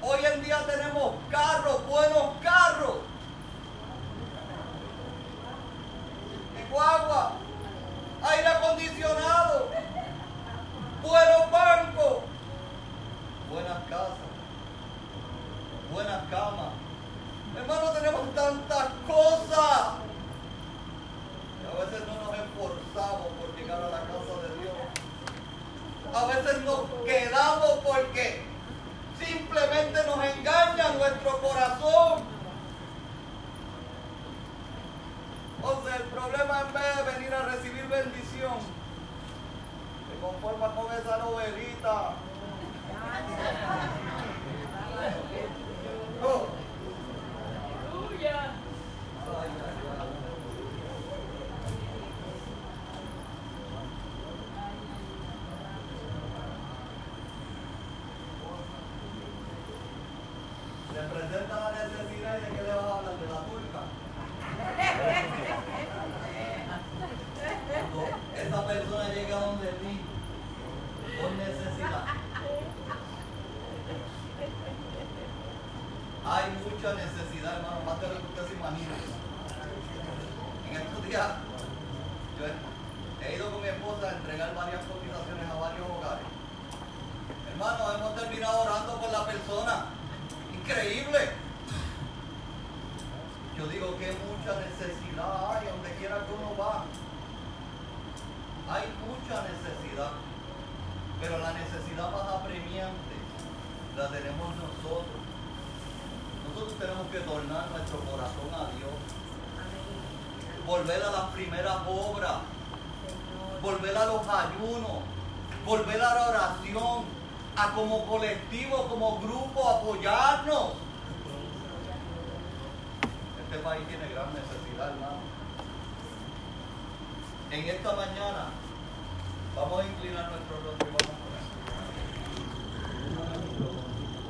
Hoy 0.00 0.20
en 0.24 0.44
día 0.44 0.64
tenemos 0.66 1.14
carros, 1.30 1.86
buenos 1.86 2.36
carros. 2.42 2.98
Guagua, 6.70 7.32
aire 8.22 8.46
acondicionado, 8.46 9.68
buenos 11.02 11.50
bancos 11.50 12.18
buenas 13.50 13.78
casas, 13.88 14.28
buenas 15.92 16.22
camas. 16.30 16.72
Hermano, 17.56 17.90
tenemos 17.92 18.34
tantas 18.34 18.88
cosas. 19.06 19.94
Y 21.62 21.66
a 21.66 21.84
veces 21.84 22.06
no 22.06 22.14
nos 22.24 22.38
esforzamos 22.38 23.26
por 23.38 23.56
llegar 23.56 23.82
a 23.82 23.88
la 23.88 24.00
casa 24.00 24.34
de 24.42 24.60
Dios. 24.60 24.76
A 26.14 26.26
veces 26.26 26.64
nos 26.64 26.80
quedamos 27.04 27.70
porque 27.84 28.42
simplemente 29.18 30.06
nos 30.06 30.24
engaña 30.24 30.88
nuestro 30.90 31.40
corazón. 31.40 32.22
O 35.60 35.82
sea, 35.84 35.96
el 35.96 36.02
problema 36.04 36.60
en 36.60 36.72
vez 36.72 36.96
de 36.96 37.12
venir 37.12 37.34
a 37.34 37.42
recibir 37.42 37.86
bendición, 37.88 38.58
te 40.08 40.20
conformas 40.20 40.70
con 40.72 40.92
esa 40.92 41.16
novelita. 41.18 42.12
Hallelujah. 47.90 48.57